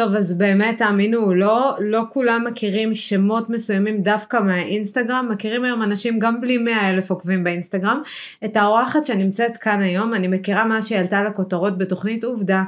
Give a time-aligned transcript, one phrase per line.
[0.00, 6.18] טוב, אז באמת, תאמינו, לא, לא כולם מכירים שמות מסוימים דווקא מהאינסטגרם, מכירים היום אנשים
[6.18, 8.02] גם בלי 100 אלף עוקבים באינסטגרם.
[8.44, 12.62] את האורחת שנמצאת כאן היום, אני מכירה מאז שהיא עלתה לכותרות בתוכנית עובדה.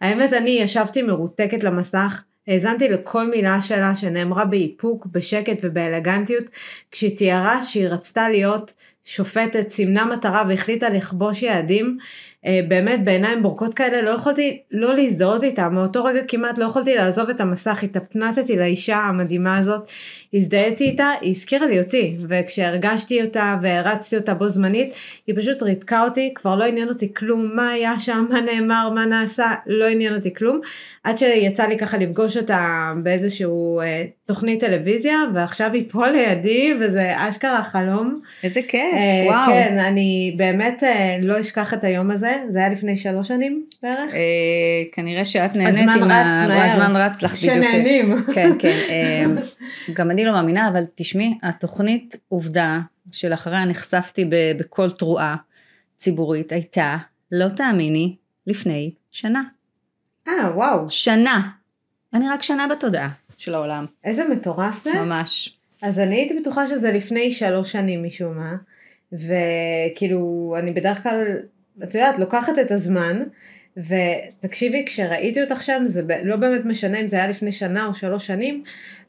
[0.00, 2.22] האמת, אני ישבתי מרותקת למסך.
[2.48, 6.44] האזנתי לכל מילה שלה שנאמרה באיפוק, בשקט ובאלגנטיות,
[6.90, 8.72] כשהיא תיארה שהיא רצתה להיות
[9.04, 11.98] שופטת, סימנה מטרה והחליטה לכבוש יעדים.
[12.46, 16.94] אה, באמת בעיניים בורקות כאלה לא יכולתי לא להזדהות איתה, מאותו רגע כמעט לא יכולתי
[16.94, 19.88] לעזוב את המסך, התאפנתתי לאישה המדהימה הזאת,
[20.34, 24.94] הזדהיתי איתה, היא הזכירה לי אותי, וכשהרגשתי אותה והרצתי אותה בו זמנית,
[25.26, 29.06] היא פשוט ריתקה אותי, כבר לא עניין אותי כלום, מה היה שם, מה נאמר, מה
[29.06, 30.60] נעשה, לא עניין אותי כלום,
[31.04, 37.12] עד שיצא לי ככה לפגוש אותה באיזשהו אה, תוכנית טלוויזיה, ועכשיו היא פה לידי, וזה
[37.16, 38.20] אשכרה חלום.
[38.44, 39.46] איזה כיף, אה, וואו.
[39.46, 42.31] כן, אני באמת אה, לא אשכח את היום הזה.
[42.50, 44.14] זה היה לפני שלוש שנים בערך?
[44.14, 46.72] אה, כנראה שאת נהנית עם ה...
[46.72, 47.54] הזמן רץ לך בדיוק.
[47.54, 48.24] שנהנים.
[48.34, 48.78] כן, כן.
[48.88, 49.24] אה,
[49.92, 52.80] גם אני לא מאמינה, אבל תשמעי, התוכנית עובדה
[53.12, 54.24] שלאחריה נחשפתי
[54.58, 55.36] בכל תרועה
[55.96, 56.96] ציבורית הייתה,
[57.32, 59.42] לא תאמיני, לפני שנה.
[60.28, 60.90] אה, וואו.
[60.90, 61.48] שנה.
[62.14, 63.86] אני רק שנה בתודעה של העולם.
[64.04, 65.00] איזה מטורף זה.
[65.00, 65.56] ממש.
[65.82, 68.54] אז אני הייתי בטוחה שזה לפני שלוש שנים משום מה,
[69.12, 71.24] וכאילו, אני בדרך כלל
[71.82, 73.22] את יודעת, לוקחת את הזמן,
[73.76, 78.26] ותקשיבי, כשראיתי אותך שם, זה לא באמת משנה אם זה היה לפני שנה או שלוש
[78.26, 78.62] שנים,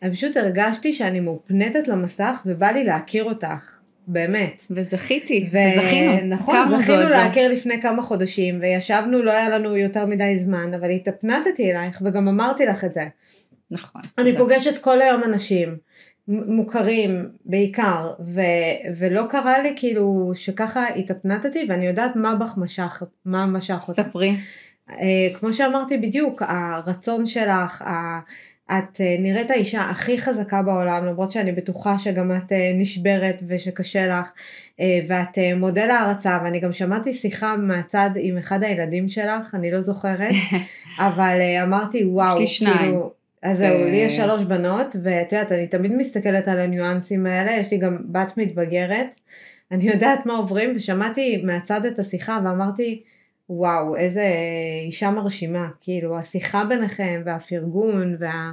[0.03, 3.77] אני פשוט הרגשתי שאני מאופנתת למסך ובא לי להכיר אותך.
[4.07, 4.65] באמת.
[4.71, 5.57] וזכיתי, ו...
[5.77, 6.35] וזכינו.
[6.35, 11.71] נכון, זכינו להכיר לפני כמה חודשים, וישבנו, לא היה לנו יותר מדי זמן, אבל התאפנתתי
[11.71, 13.03] אלייך, וגם אמרתי לך את זה.
[13.71, 14.01] נכון.
[14.17, 14.43] אני תודה.
[14.43, 15.77] פוגשת כל היום אנשים.
[16.27, 18.41] מוכרים בעיקר, ו,
[18.97, 24.01] ולא קרה לי כאילו שככה התאפנתתי ואני יודעת מה בך משך, מה משך אותך.
[24.01, 24.35] ספרי.
[24.89, 24.93] Uh,
[25.33, 28.19] כמו שאמרתי בדיוק, הרצון שלך, ה,
[28.71, 34.07] את uh, נראית האישה הכי חזקה בעולם, למרות שאני בטוחה שגם את uh, נשברת ושקשה
[34.07, 34.31] לך,
[34.77, 39.71] uh, ואת uh, מודל הערצה, ואני גם שמעתי שיחה מהצד עם אחד הילדים שלך, אני
[39.71, 40.33] לא זוכרת,
[41.07, 42.77] אבל uh, אמרתי וואו, יש לי שניים.
[42.77, 47.51] כאילו, אז זהו, לי יש שלוש בנות, ואת יודעת, אני תמיד מסתכלת על הניואנסים האלה,
[47.51, 49.19] יש לי גם בת מתבגרת,
[49.71, 53.03] אני יודעת מה עוברים, ושמעתי מהצד את השיחה ואמרתי,
[53.49, 54.25] וואו, איזה
[54.85, 58.51] אישה מרשימה, כאילו, השיחה ביניכם והפרגון, וה...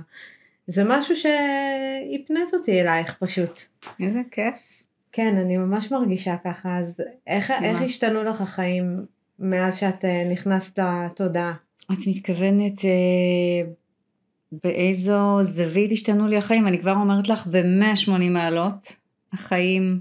[0.67, 3.59] זה משהו שהפנית אותי אלייך פשוט.
[4.01, 4.55] איזה כיף.
[5.13, 9.07] כן, אני ממש מרגישה ככה, אז איך, איך השתנו לך החיים
[9.39, 11.55] מאז שאת אה, נכנסת לתודעה?
[11.93, 13.71] את מתכוונת אה,
[14.53, 18.97] באיזו זווית השתנו לי החיים, אני כבר אומרת לך ב-180 מעלות,
[19.33, 20.01] החיים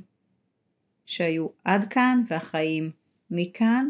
[1.06, 2.92] שהיו עד כאן והחיים
[3.32, 3.90] מכאן.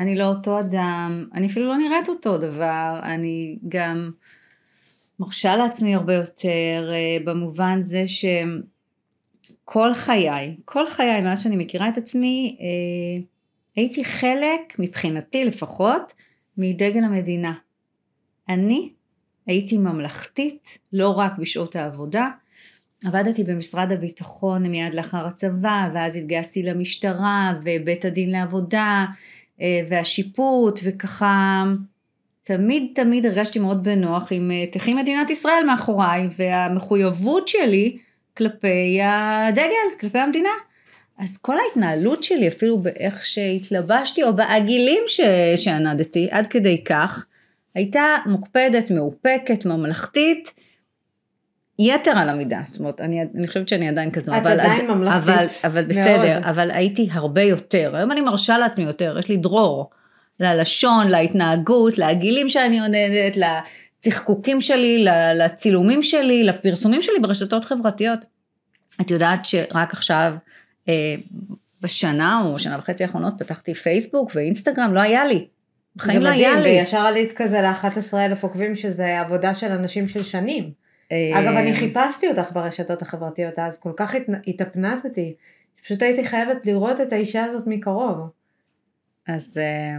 [0.00, 4.10] אני לא אותו אדם, אני אפילו לא נראית אותו דבר, אני גם
[5.20, 11.96] מרשה לעצמי הרבה יותר אה, במובן זה שכל חיי, כל חיי מאז שאני מכירה את
[11.96, 13.22] עצמי, אה,
[13.76, 16.12] הייתי חלק, מבחינתי לפחות,
[16.58, 17.54] מדגל המדינה.
[18.48, 18.92] אני
[19.46, 22.28] הייתי ממלכתית, לא רק בשעות העבודה.
[23.04, 29.06] עבדתי במשרד הביטחון מיד לאחר הצבא, ואז התגייסתי למשטרה, ובית הדין לעבודה,
[29.60, 31.64] אה, והשיפוט, וככה
[32.42, 37.98] תמיד תמיד הרגשתי מאוד בנוח עם אה, תחי מדינת ישראל מאחוריי, והמחויבות שלי
[38.36, 40.50] כלפי הדגל, כלפי המדינה.
[41.18, 45.20] אז כל ההתנהלות שלי, אפילו באיך שהתלבשתי, או בעגילים ש...
[45.56, 47.26] שענדתי, עד כדי כך,
[47.76, 50.54] הייתה מוקפדת, מאופקת, ממלכתית,
[51.78, 54.96] יתר על המידה, זאת אומרת, אני, אני חושבת שאני עדיין כזו, את אבל, עדיין עד,
[54.96, 56.44] ממלכתית, אבל, אבל בסדר, מאוד.
[56.44, 59.90] אבל הייתי הרבה יותר, היום אני מרשה לעצמי יותר, יש לי דרור,
[60.40, 65.04] ללשון, להתנהגות, לגילים שאני עונדת, לצחקוקים שלי,
[65.34, 68.24] לצילומים שלי, לפרסומים שלי ברשתות חברתיות.
[69.00, 70.34] את יודעת שרק עכשיו,
[70.88, 71.14] אה,
[71.80, 75.46] בשנה או שנה וחצי האחרונות פתחתי פייסבוק ואינסטגרם, לא היה לי.
[75.96, 76.54] בחיים לא היה לי.
[76.54, 80.70] זה מדהים, וישר עלית כזה ל-11 אלף עוקבים שזה עבודה של אנשים של שנים.
[81.12, 84.14] אה, אגב, אני חיפשתי אותך ברשתות החברתיות אז, כל כך
[84.46, 85.34] התאפנתתי.
[85.82, 88.30] פשוט הייתי חייבת לראות את האישה הזאת מקרוב.
[89.28, 89.96] אז, אה,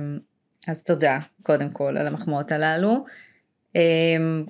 [0.68, 3.06] אז תודה, קודם כל, על המחמאות הללו.
[3.76, 3.82] אה,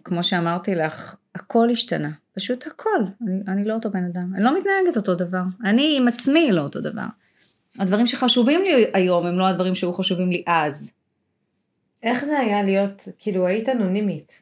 [0.03, 2.99] כמו שאמרתי לך, הכל השתנה, פשוט הכל.
[3.27, 5.43] אני, אני לא אותו בן אדם, אני לא מתנהגת אותו דבר.
[5.65, 7.05] אני עם עצמי לא אותו דבר.
[7.79, 10.91] הדברים שחשובים לי היום הם לא הדברים שהיו חשובים לי אז.
[12.07, 14.41] איך זה היה להיות, כאילו היית אנונימית?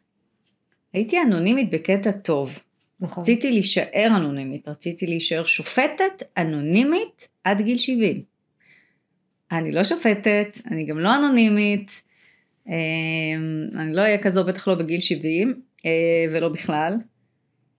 [0.93, 2.59] הייתי אנונימית בקטע טוב.
[2.99, 3.23] נכון.
[3.23, 8.23] רציתי להישאר אנונימית, רציתי להישאר שופטת אנונימית עד גיל 70.
[9.51, 12.01] אני לא שופטת, אני גם לא אנונימית,
[13.75, 15.61] אני לא אהיה כזו, בטח לא בגיל 70,
[16.33, 16.93] ולא בכלל.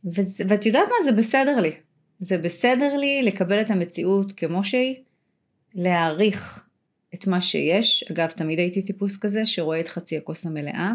[0.05, 1.05] וזה, ואת יודעת מה?
[1.05, 1.73] זה בסדר לי.
[2.19, 4.95] זה בסדר לי לקבל את המציאות כמו שהיא,
[5.75, 6.66] להעריך
[7.15, 8.05] את מה שיש.
[8.11, 10.93] אגב, תמיד הייתי טיפוס כזה שרואה את חצי הכוס המלאה.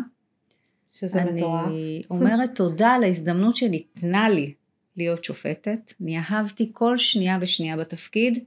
[1.00, 1.68] שזה מטורף.
[1.68, 4.54] אני אומרת תודה על ההזדמנות שניתנה לי
[4.98, 5.94] להיות שופטת.
[6.02, 8.44] אני אהבתי כל שנייה ושנייה בתפקיד.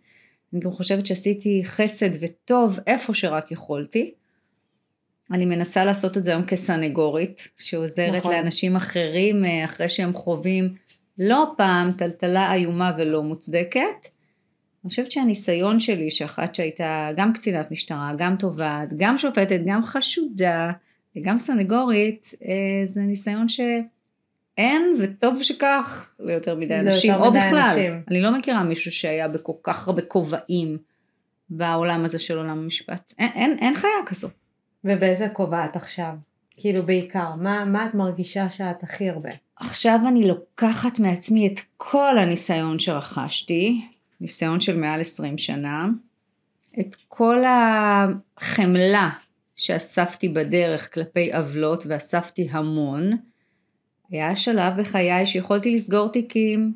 [0.52, 4.14] אני גם חושבת שעשיתי חסד וטוב איפה שרק יכולתי.
[5.31, 8.32] אני מנסה לעשות את זה היום כסנגורית, שעוזרת נכון.
[8.32, 10.75] לאנשים אחרים אה, אחרי שהם חווים
[11.19, 14.08] לא פעם טלטלה איומה ולא מוצדקת.
[14.84, 20.72] אני חושבת שהניסיון שלי, שאחת שהייתה גם קצינת משטרה, גם תובעת, גם שופטת, גם חשודה
[21.16, 27.70] וגם סנגורית, אה, זה ניסיון שאין, וטוב שכך, ליותר מדי אנשים, או בכלל.
[27.70, 28.02] אנשים.
[28.10, 30.78] אני לא מכירה מישהו שהיה בכל כך הרבה כובעים
[31.50, 33.12] בעולם הזה של עולם המשפט.
[33.19, 34.28] אין, אין, אין חיה כזו.
[34.84, 36.12] ובאיזה כובע את עכשיו?
[36.56, 39.31] כאילו בעיקר, מה, מה את מרגישה שאת הכי הרבה?
[39.56, 43.81] עכשיו אני לוקחת מעצמי את כל הניסיון שרכשתי,
[44.24, 45.88] ניסיון של מעל 20 שנה,
[46.80, 49.10] את כל החמלה
[49.56, 53.10] שאספתי בדרך כלפי עוולות, ואספתי המון.
[54.10, 56.74] היה שלב בחיי שיכולתי לסגור תיקים,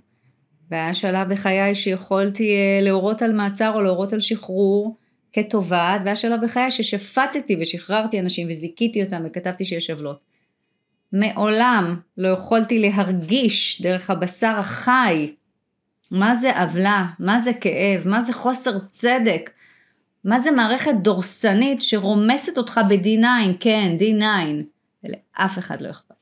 [0.70, 4.96] והיה שלב בחיי שיכולתי אה, להורות על מעצר או להורות על שחרור
[5.32, 10.20] כתובעת, והיה שלב בחיי ששפטתי ושחררתי אנשים וזיכיתי אותם וכתבתי שיש עוולות.
[11.12, 15.32] מעולם לא יכולתי להרגיש דרך הבשר החי
[16.10, 19.50] מה זה עוולה, מה זה כאב, מה זה חוסר צדק,
[20.24, 24.24] מה זה מערכת דורסנית שרומסת אותך ב-D9, כן, D9,
[25.04, 26.14] ולאף אחד לא אכפת.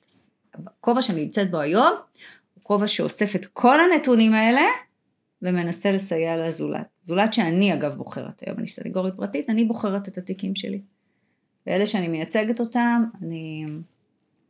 [0.66, 1.94] הכובע שאני נמצאת בו היום,
[2.54, 4.62] הוא כובע שאוסף את כל הנתונים האלה
[5.42, 6.86] ומנסה לסייע לזולת.
[7.04, 10.80] זולת שאני אגב בוחרת היום, אני סניגורית פרטית, אני בוחרת את התיקים שלי.
[11.66, 13.64] ואלה שאני מייצגת אותם, אני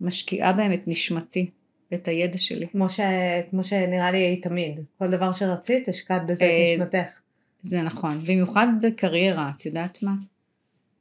[0.01, 1.51] משקיעה בהם את נשמתי,
[1.95, 2.69] את הידע שלי.
[2.69, 3.01] כמו, ש...
[3.51, 7.21] כמו שנראה לי תמיד, כל דבר שרצית, השקעת בזה את אה, נשמתך.
[7.63, 10.13] זה נכון, במיוחד בקריירה, את יודעת מה?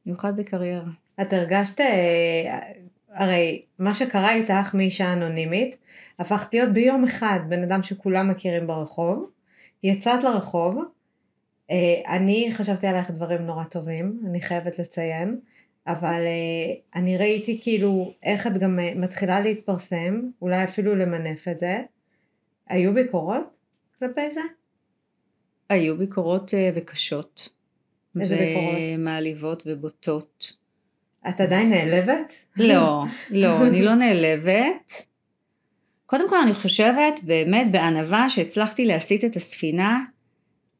[0.05, 0.89] במיוחד בקריירה.
[1.21, 2.59] את הרגשת, אה,
[3.13, 5.75] הרי מה שקרה איתך מאישה אנונימית,
[6.19, 9.29] הפכת להיות ביום אחד בן אדם שכולם מכירים ברחוב,
[9.83, 10.77] יצאת לרחוב,
[11.71, 15.39] אה, אני חשבתי עלייך דברים נורא טובים, אני חייבת לציין,
[15.87, 21.59] אבל uh, אני ראיתי כאילו איך את גם uh, מתחילה להתפרסם, אולי אפילו למנף את
[21.59, 21.81] זה.
[22.69, 23.43] היו ביקורות
[23.99, 24.41] כלפי זה?
[25.69, 27.49] היו ביקורות uh, וקשות.
[28.21, 28.77] איזה ביקורות?
[28.95, 30.53] ומעליבות ובוטות.
[31.29, 32.33] את עדיין נעלבת?
[32.57, 35.05] לא, לא, אני לא נעלבת.
[36.05, 39.99] קודם כל אני חושבת באמת בענווה שהצלחתי להסיט את הספינה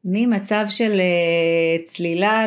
[0.04, 1.00] ממצב של
[1.86, 2.44] צלילה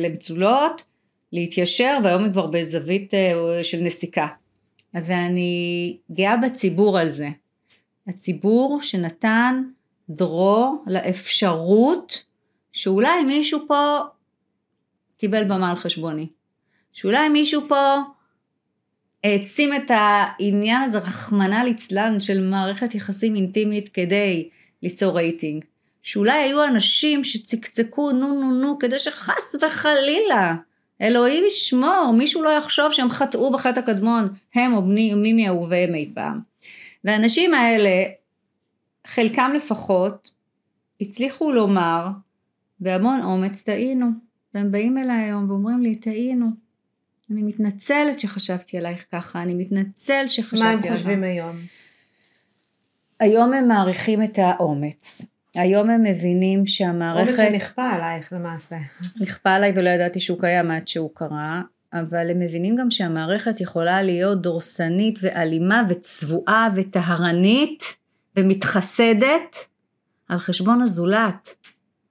[0.00, 0.89] למצולות
[1.32, 4.28] להתיישר והיום היא כבר בזווית אה, של נסיקה.
[4.94, 7.28] ואני גאה בציבור על זה.
[8.06, 9.62] הציבור שנתן
[10.10, 12.24] דרור לאפשרות
[12.72, 13.98] שאולי מישהו פה
[15.18, 16.26] קיבל במה על חשבוני.
[16.92, 17.96] שאולי מישהו פה
[19.24, 24.48] העצים את העניין הזה, רחמנא ליצלן, של מערכת יחסים אינטימית כדי
[24.82, 25.64] ליצור רייטינג.
[26.02, 30.54] שאולי היו אנשים שצקצקו נו נו נו כדי שחס וחלילה
[31.00, 36.08] אלוהים ישמור, מישהו לא יחשוב שהם חטאו בחטא הקדמון, הם או בני, מי מאהוביהם אי
[36.14, 36.40] פעם.
[37.04, 38.04] והאנשים האלה,
[39.06, 40.30] חלקם לפחות,
[41.00, 42.06] הצליחו לומר
[42.80, 44.06] בהמון אומץ, טעינו.
[44.54, 46.46] והם באים אליי היום ואומרים לי, טעינו.
[47.30, 50.84] אני מתנצלת שחשבתי עלייך ככה, אני מתנצל שחשבתי עלייך.
[50.84, 51.56] מה הם חושבים היום?
[53.20, 55.22] היום הם מעריכים את האומץ.
[55.54, 57.38] היום הם מבינים שהמערכת...
[57.38, 58.76] אומץ שנכפה עלייך למעשה.
[59.20, 64.02] נכפה עליי ולא ידעתי שהוא קיים עד שהוא קרה, אבל הם מבינים גם שהמערכת יכולה
[64.02, 67.96] להיות דורסנית ואלימה וצבועה וטהרנית
[68.36, 69.56] ומתחסדת
[70.28, 71.54] על חשבון הזולת.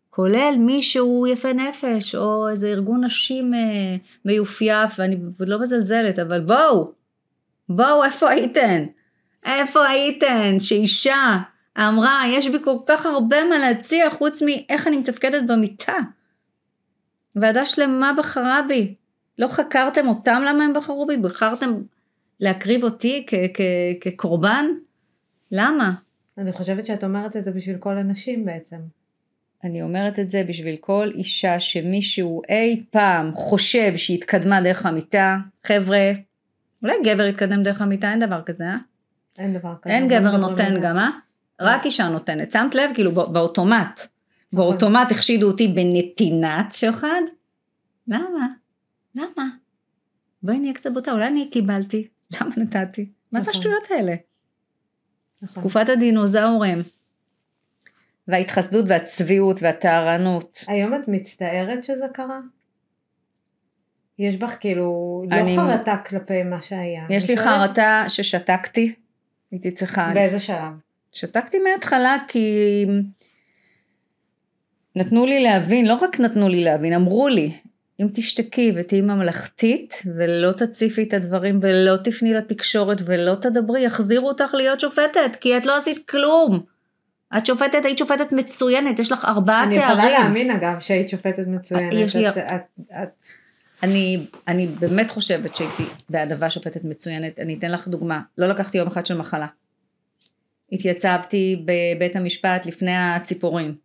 [0.09, 6.41] כולל מי שהוא יפה נפש או איזה ארגון נשים אה, מיופייף ואני לא מזלזלת אבל
[6.41, 6.91] בואו
[7.69, 8.85] בואו איפה הייתן
[9.45, 11.37] איפה הייתן שאישה
[11.79, 15.95] אמרה, יש בי כל כך הרבה מה להציע חוץ מאיך אני מתפקדת במיטה.
[17.35, 18.95] ועדה שלמה בחרה בי.
[19.39, 21.17] לא חקרתם אותם למה הם בחרו בי?
[21.17, 21.73] בחרתם
[22.39, 23.25] להקריב אותי
[24.01, 24.65] כקורבן?
[25.51, 25.93] למה?
[26.37, 28.77] אני חושבת שאת אומרת את זה בשביל כל הנשים בעצם.
[29.63, 35.37] אני אומרת את זה בשביל כל אישה שמישהו אי פעם חושב שהיא התקדמה דרך המיטה.
[35.63, 36.11] חבר'ה,
[36.83, 38.77] אולי גבר יתקדם דרך המיטה, אין דבר כזה, אה?
[39.37, 39.93] אין דבר כזה.
[39.93, 41.09] אין גבר נותן גם, אה?
[41.59, 42.51] רק אישה נותנת.
[42.51, 42.91] שמת לב?
[42.93, 44.01] כאילו באוטומט.
[44.53, 47.21] באוטומט החשידו אותי בנתינת שוחד.
[48.07, 48.47] למה?
[49.15, 49.45] למה?
[50.43, 52.07] בואי נהיה קצת בוטה, אולי אני קיבלתי,
[52.41, 53.09] למה נתתי?
[53.31, 53.59] מה זה נכון.
[53.59, 54.15] השטויות האלה?
[55.41, 55.63] נכון.
[55.63, 56.77] תקופת הדינוזאורים.
[58.27, 60.63] וההתחסדות והצביעות והטהרנות.
[60.67, 62.39] היום את מצטערת שזה קרה?
[64.19, 67.05] יש בך כאילו, לא אני- חרטה כלפי מה שהיה.
[67.09, 68.93] יש לי חרטה ששתקתי,
[69.51, 70.73] הייתי צריכה, באיזה שלב?
[71.13, 72.85] שתקתי מההתחלה כי
[74.95, 77.51] נתנו לי להבין, לא רק נתנו לי להבין, אמרו לי,
[78.01, 84.53] אם תשתקי ותהיי ממלכתית ולא תציפי את הדברים ולא תפני לתקשורת ולא תדברי, יחזירו אותך
[84.53, 86.59] להיות שופטת, כי את לא עשית כלום.
[87.37, 89.89] את שופטת, היית שופטת מצוינת, יש לך ארבעה אני תארים.
[89.97, 91.93] יכולה להאמין אגב שהיית שופטת מצוינת.
[91.95, 93.25] יש לי- את- את- את-
[93.83, 97.39] אני, אני באמת חושבת שהייתי בהעדבה שופטת מצוינת.
[97.39, 98.21] אני אתן לך דוגמה.
[98.37, 99.47] לא לקחתי יום אחד של מחלה.
[100.71, 103.75] התייצבתי בבית המשפט לפני הציפורים.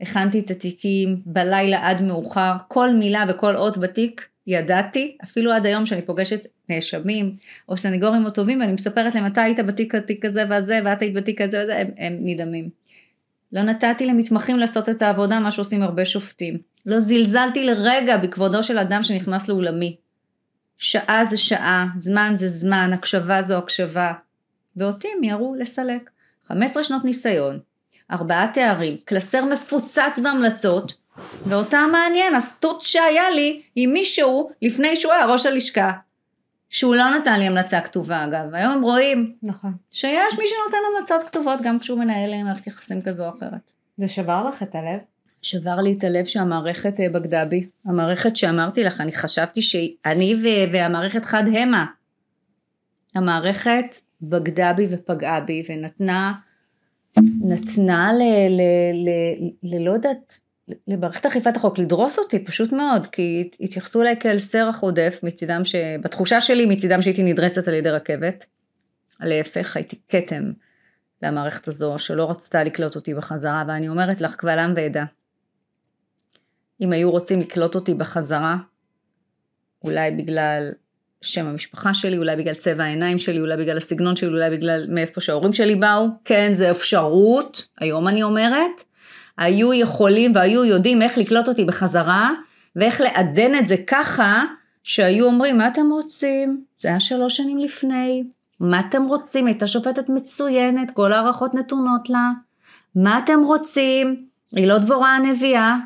[0.00, 2.52] הכנתי את התיקים בלילה עד מאוחר.
[2.68, 7.36] כל מילה וכל אות בתיק ידעתי, אפילו עד היום שאני פוגשת נאשמים
[7.68, 11.14] או סנגורים או טובים ואני מספרת להם אתה היית בתיק התיק הזה והזה ואת היית
[11.14, 12.68] בתיק הזה וזה, הם, הם נדהמים.
[13.52, 16.58] לא נתתי למתמחים לעשות את העבודה, מה שעושים הרבה שופטים.
[16.86, 19.96] לא זלזלתי לרגע בכבודו של אדם שנכנס לאולמי.
[20.78, 24.12] שעה זה שעה, זמן זה זמן, הקשבה זו הקשבה.
[24.78, 26.10] ואותי מיהרו לסלק.
[26.46, 27.58] 15 שנות ניסיון,
[28.10, 30.94] ארבעה תארים, קלסר מפוצץ בהמלצות,
[31.46, 35.92] ואותה מעניין, הסטוט שהיה לי עם מישהו לפני שהוא היה ראש הלשכה.
[36.70, 39.72] שהוא לא נתן לי המלצה כתובה אגב, היום הם רואים נכון.
[39.90, 43.70] שיש מי שנותן המלצות כתובות גם כשהוא מנהל מערכת יחסים כזו או אחרת.
[43.96, 44.98] זה שבר לך את הלב?
[45.42, 50.34] שבר לי את הלב שהמערכת אה, בגדה בי, המערכת שאמרתי לך, אני חשבתי שאני
[50.72, 51.86] והמערכת חד המה.
[53.14, 56.32] המערכת בגדה בי ופגעה בי ונתנה,
[57.40, 58.22] נתנה ל...
[58.48, 58.60] ל,
[59.08, 59.10] ל,
[59.62, 60.38] ל לא יודעת,
[60.86, 65.74] למערכת אכיפת החוק לדרוס אותי פשוט מאוד, כי התייחסו אליי כאל סרח עודף מצידם, ש...
[66.02, 68.46] בתחושה שלי מצידם שהייתי נדרסת על ידי רכבת.
[69.20, 70.52] להפך, הייתי כתם
[71.22, 75.04] למערכת הזו שלא רצתה לקלוט אותי בחזרה, ואני אומרת לך קבל עם ועדה.
[76.80, 78.56] אם היו רוצים לקלוט אותי בחזרה,
[79.84, 80.72] אולי בגלל
[81.22, 85.20] שם המשפחה שלי, אולי בגלל צבע העיניים שלי, אולי בגלל הסגנון שלי, אולי בגלל מאיפה
[85.20, 88.82] שההורים שלי באו, כן, זה אפשרות, היום אני אומרת,
[89.38, 92.30] היו יכולים והיו יודעים איך לקלוט אותי בחזרה,
[92.76, 94.44] ואיך לעדן את זה ככה,
[94.82, 96.64] שהיו אומרים, מה אתם רוצים?
[96.76, 98.24] זה היה שלוש שנים לפני,
[98.60, 99.46] מה אתם רוצים?
[99.46, 102.30] הייתה שופטת מצוינת, כל ההערכות נתונות לה.
[102.94, 104.26] מה אתם רוצים?
[104.52, 105.76] היא לא דבורה הנביאה.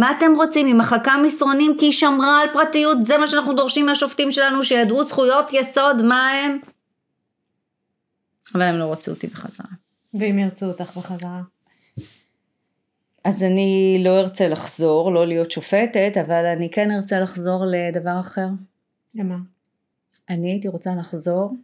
[0.00, 0.66] מה אתם רוצים?
[0.66, 5.04] היא מחקה מסרונים כי היא שמרה על פרטיות, זה מה שאנחנו דורשים מהשופטים שלנו, שידעו
[5.04, 6.58] זכויות יסוד, מה הם?
[8.54, 9.66] אבל הם לא רצו אותי בחזרה.
[10.14, 11.42] ואם ירצו אותך בחזרה?
[13.24, 18.46] אז אני לא ארצה לחזור, לא להיות שופטת, אבל אני כן ארצה לחזור לדבר אחר.
[19.14, 19.36] למה?
[20.28, 21.54] אני הייתי רוצה לחזור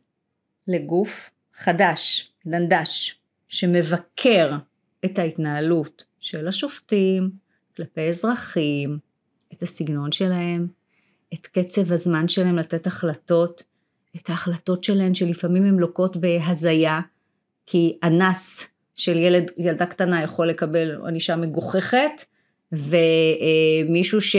[0.68, 3.18] לגוף חדש, דנדש,
[3.48, 4.56] שמבקר
[5.04, 7.30] את ההתנהלות של השופטים
[7.80, 8.98] כלפי אזרחים,
[9.52, 10.66] את הסגנון שלהם,
[11.34, 13.62] את קצב הזמן שלהם לתת החלטות,
[14.16, 17.00] את ההחלטות שלהם שלפעמים הן לוקות בהזיה,
[17.66, 22.24] כי אנס של ילד, ילדה קטנה יכול לקבל ענישה מגוחכת,
[22.72, 24.36] ומישהו ש,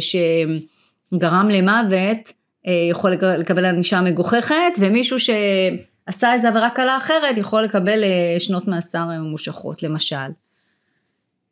[0.00, 2.32] שגרם למוות
[2.66, 8.68] אה, יכול לקבל ענישה מגוחכת, ומישהו שעשה איזה עבירה קלה אחרת יכול לקבל אה, שנות
[8.68, 10.30] מאסר ממושכות למשל.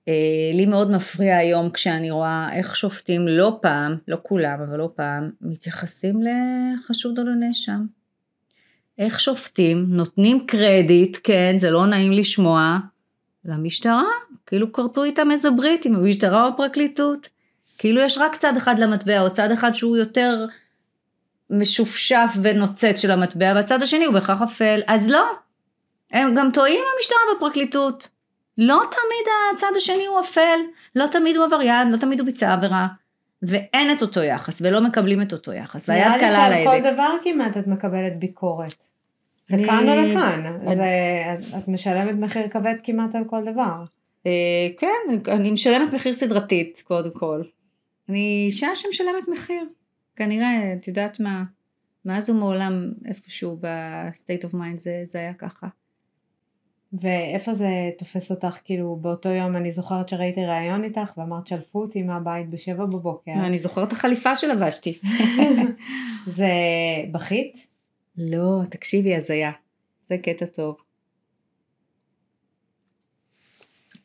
[0.08, 4.88] אה, לי מאוד מפריע היום כשאני רואה איך שופטים לא פעם, לא כולם אבל לא
[4.96, 7.86] פעם, מתייחסים לחשוד או לנאשם.
[8.98, 12.78] איך שופטים נותנים קרדיט, כן זה לא נעים לשמוע,
[13.44, 14.04] למשטרה,
[14.46, 17.28] כאילו כרתו איתם איזה ברית עם המשטרה או הפרקליטות.
[17.78, 20.46] כאילו יש רק צד אחד למטבע או צד אחד שהוא יותר
[21.50, 25.24] משופשף ונוצץ של המטבע והצד השני הוא בהכרח אפל, אז לא.
[26.12, 28.15] הם גם טועים המשטרה והפרקליטות.
[28.58, 30.58] לא תמיד הצד השני הוא אפל,
[30.96, 32.86] לא תמיד הוא עבריין, לא תמיד הוא ביצע עבירה.
[33.42, 36.82] ואין את אותו יחס ולא מקבלים את אותו יחס והיד קלה על נראה לי שעל.
[36.82, 38.74] כל דבר כמעט את מקבלת ביקורת.
[39.50, 40.46] לכאן או לכאן.
[40.46, 43.84] אני- זה- את משלמת מחיר כבד כמעט על כל דבר.
[44.26, 44.32] אה,
[44.78, 47.42] כן, אני משלמת מחיר סדרתית קודם כל.
[48.08, 49.64] אני אישה שמשלמת מחיר.
[50.16, 51.42] כנראה, את יודעת מה,
[52.04, 52.72] מאז ומעולם
[53.04, 53.58] איפשהו
[54.44, 55.66] of mind זה, זה היה ככה.
[57.00, 62.02] ואיפה זה תופס אותך, כאילו באותו יום אני זוכרת שראיתי ראיון איתך ואמרת שלפו אותי
[62.02, 63.32] מהבית בשבע בבוקר.
[63.32, 64.98] אני זוכרת את החליפה שלבשתי.
[66.26, 66.52] זה
[67.12, 67.66] בכית?
[68.18, 69.52] לא, תקשיבי, הזיה.
[70.08, 70.76] זה קטע טוב.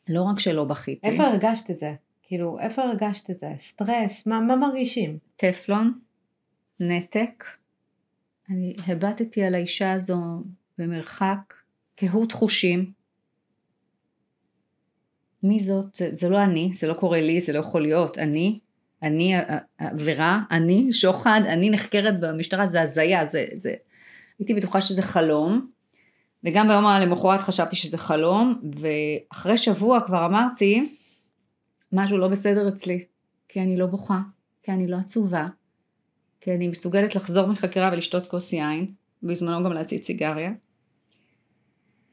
[0.08, 1.08] לא רק שלא בכיתי.
[1.08, 1.94] איפה הרגשת את זה?
[2.22, 3.48] כאילו, איפה הרגשת את זה?
[3.58, 4.26] סטרס?
[4.26, 5.18] מה, מה מרגישים?
[5.36, 5.98] טפלון,
[6.80, 7.44] נתק.
[8.50, 10.20] אני הבטתי על האישה הזו
[10.78, 11.54] במרחק,
[12.06, 12.92] קהות חושים.
[15.42, 15.94] מי זאת?
[15.94, 18.18] זה, זה לא אני, זה לא קורה לי, זה לא יכול להיות.
[18.18, 18.58] אני,
[19.02, 19.34] אני
[19.78, 23.74] עבירה, אני שוחד, אני נחקרת במשטרה, זה הזיה, זה, זה...
[24.38, 25.70] הייתי בטוחה שזה חלום,
[26.44, 30.88] וגם ביום למחרת חשבתי שזה חלום, ואחרי שבוע כבר אמרתי,
[31.92, 33.04] משהו לא בסדר אצלי,
[33.48, 34.20] כי אני לא בוכה,
[34.62, 35.46] כי אני לא עצובה,
[36.40, 38.92] כי אני מסוגלת לחזור מחקירה ולשתות כוס יין,
[39.22, 40.52] בזמנו גם להציץ סיגריה.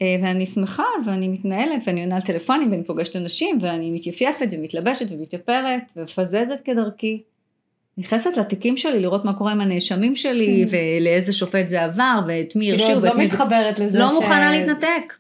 [0.02, 5.12] אה, ואני שמחה ואני מתנהלת ואני עונה על טלפונים ואני פוגשת אנשים ואני מתייפייפת ומתלבשת
[5.12, 7.24] ומתייפרת ומפזזת כדרכי.
[7.98, 10.78] נכנסת לתיקים שלי לראות מה קורה עם הנאשמים שלי כן.
[10.78, 13.02] ולאיזה שופט זה עבר ואת מי הרשיעו.
[13.02, 14.14] כאילו, לא מתחברת לזה לא ש...
[14.14, 15.14] מוכנה להתנתק.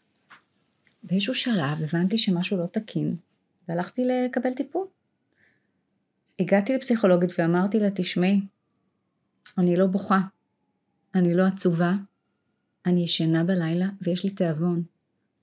[1.04, 3.16] באיזשהו שלב הבנתי שמשהו לא תקין
[3.70, 4.86] והלכתי לקבל טיפול.
[6.40, 8.42] הגעתי לפסיכולוגית ואמרתי לה, תשמעי,
[9.58, 10.20] אני לא בוכה,
[11.16, 11.94] אני לא עצובה,
[12.90, 14.84] אני ישנה בלילה ויש לי תיאבון.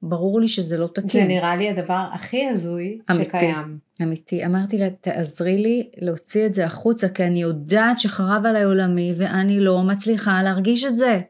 [0.02, 1.08] ברור לי שזה לא תקין.
[1.10, 3.78] זה נראה לי הדבר הכי הזוי אמיתי, שקיים.
[4.02, 4.46] אמיתי.
[4.46, 9.60] אמרתי לה, תעזרי לי להוציא את זה החוצה, כי אני יודעת שחרב עליי עולמי ואני
[9.60, 11.20] לא מצליחה להרגיש את זה.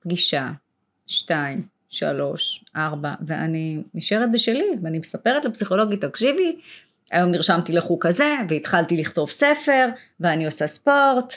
[0.00, 0.50] פגישה,
[1.06, 6.56] שתיים, שלוש, ארבע, ואני נשארת בשלי, ואני מספרת לפסיכולוגית, תקשיבי,
[7.10, 9.88] היום נרשמתי לחוג כזה, והתחלתי לכתוב ספר,
[10.20, 11.34] ואני עושה ספורט,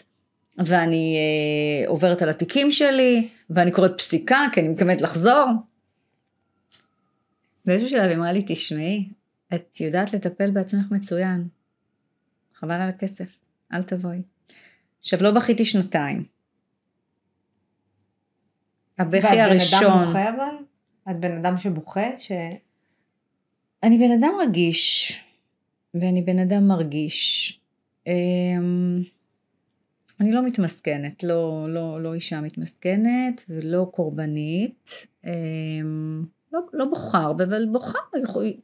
[0.58, 5.46] ואני אה, עוברת על התיקים שלי, ואני קוראת פסיקה, כי אני מתכוונת לחזור.
[7.66, 9.10] באיזשהו שלב היא אמרה לי, תשמעי,
[9.54, 11.48] את יודעת לטפל בעצמך מצוין.
[12.56, 13.38] חבל על הכסף,
[13.74, 14.22] אל תבואי.
[15.00, 16.24] עכשיו, לא בכיתי שנתיים.
[19.00, 19.84] הבכי הראשון...
[19.84, 20.56] ואת בן אדם בוכה אבל?
[21.12, 22.18] את בן אדם שבוכה?
[22.18, 22.32] ש...
[23.84, 25.14] אני בן אדם רגיש,
[25.94, 27.60] ואני בן אדם מרגיש.
[28.08, 29.04] אמ,
[30.20, 35.08] אני לא מתמסכנת, לא, לא, לא אישה מתמסכנת ולא קורבנית.
[35.26, 38.00] אמ, לא, לא בוכה הרבה, אבל בוכה,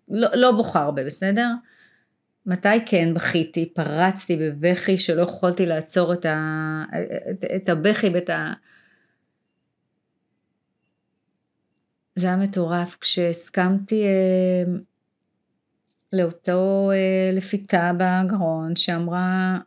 [0.09, 1.47] לא, לא בוכה הרבה, בסדר?
[2.45, 6.83] מתי כן בכיתי, פרצתי בבכי שלא יכולתי לעצור את, ה,
[7.31, 8.53] את, את הבכי ואת ה...
[12.15, 14.73] זה היה מטורף כשהסכמתי אה,
[16.13, 19.57] לאותו אה, לפיתה בגרון שאמרה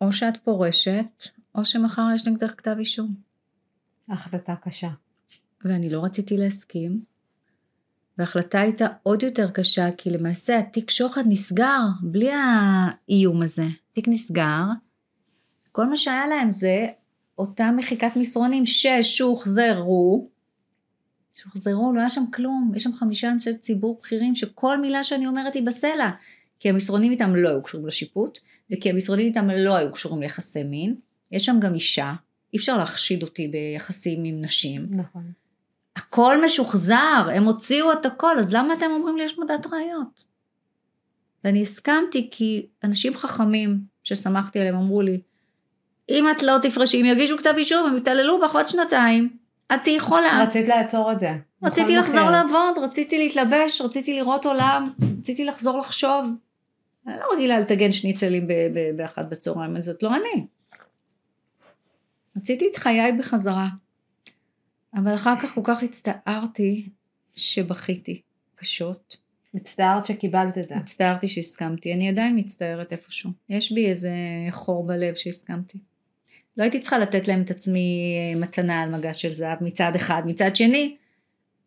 [0.00, 3.14] או שאת פורשת או שמחר יש נגדך כתב אישום.
[4.08, 4.90] החלטה קשה.
[5.64, 7.00] ואני לא רציתי להסכים.
[8.18, 13.66] וההחלטה הייתה עוד יותר קשה כי למעשה התיק שוחד נסגר בלי האיום הזה.
[13.92, 14.64] תיק נסגר,
[15.72, 16.86] כל מה שהיה להם זה
[17.38, 20.28] אותה מחיקת מסרונים ששוחזרו,
[21.34, 25.54] שוחזרו, לא היה שם כלום, יש שם חמישה אנשי ציבור בכירים שכל מילה שאני אומרת
[25.54, 26.10] היא בסלע,
[26.60, 28.38] כי המסרונים איתם לא היו קשורים לשיפוט,
[28.72, 30.94] וכי המסרונים איתם לא היו קשורים ליחסי מין,
[31.32, 32.14] יש שם גם אישה,
[32.52, 34.86] אי אפשר להחשיד אותי ביחסים עם נשים.
[34.90, 35.32] נכון.
[35.96, 40.24] הכל משוחזר, הם הוציאו את הכל, אז למה אתם אומרים לי יש מדעת ראיות?
[41.44, 45.20] ואני הסכמתי כי אנשים חכמים שסמכתי עליהם אמרו לי,
[46.08, 49.28] אם את לא תפרשי, אם יגישו כתב אישום, הם יתעללו בך עוד שנתיים,
[49.74, 50.42] את תהיי חולה.
[50.42, 51.30] רצית לעצור את זה.
[51.62, 52.30] רציתי לחזור מחיר.
[52.30, 54.90] לעבוד, רציתי להתלבש, רציתי לראות עולם,
[55.20, 56.24] רציתי לחזור לחשוב.
[57.08, 58.48] אני לא רגילה לטגן שניצלים
[58.96, 60.46] באחת בצהריים, זאת לא אני.
[62.36, 63.68] רציתי את חיי בחזרה.
[64.94, 66.88] אבל אחר כך כל כך הצטערתי
[67.34, 68.20] שבכיתי
[68.56, 69.16] קשות.
[69.54, 70.76] הצטערת שקיבלת את זה.
[70.76, 73.30] הצטערתי שהסכמתי, אני עדיין מצטערת איפשהו.
[73.48, 74.10] יש בי איזה
[74.50, 75.78] חור בלב שהסכמתי.
[76.56, 80.22] לא הייתי צריכה לתת להם את עצמי אה, מתנה על מגש של זהב מצד אחד,
[80.26, 80.96] מצד שני,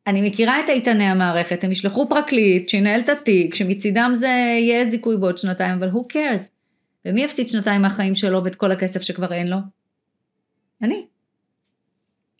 [0.07, 5.17] אני מכירה את איתני המערכת, הם ישלחו פרקליט שינהל את התיק, שמצידם זה יהיה זיכוי
[5.17, 6.47] בעוד שנתיים, אבל who cares?
[7.05, 9.57] ומי יפסיד שנתיים מהחיים שלו ואת כל הכסף שכבר אין לו?
[10.81, 11.05] אני.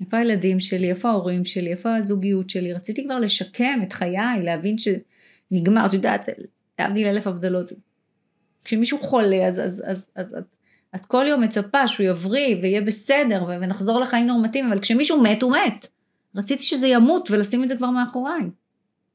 [0.02, 4.76] איפה הילדים שלי, איפה ההורים שלי, איפה הזוגיות שלי, רציתי כבר לשקם את חיי, להבין
[4.78, 6.30] שנגמר, את יודעת,
[6.80, 7.72] להבדיל אלף הבדלות.
[8.64, 10.56] כשמישהו חולה אז, אז, אז, אז את,
[10.96, 15.52] את כל יום מצפה שהוא יבריא ויהיה בסדר ונחזור לחיים נורמטיביים, אבל כשמישהו מת הוא
[15.52, 15.88] מת.
[16.36, 18.44] רציתי שזה ימות ולשים את זה כבר מאחוריי,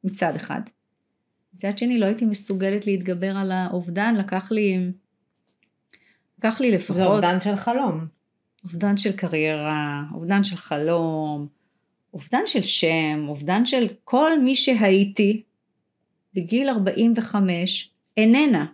[0.04, 0.60] מצד אחד.
[1.54, 4.90] מצד שני לא הייתי מסוגלת להתגבר על האובדן, לקח לי,
[6.38, 6.96] לקח לי לפחות...
[6.96, 8.06] זה אובדן של חלום.
[8.64, 11.46] אובדן של קריירה, אובדן של חלום,
[12.14, 15.42] אובדן של שם, אובדן של כל מי שהייתי
[16.34, 18.66] בגיל 45 איננה.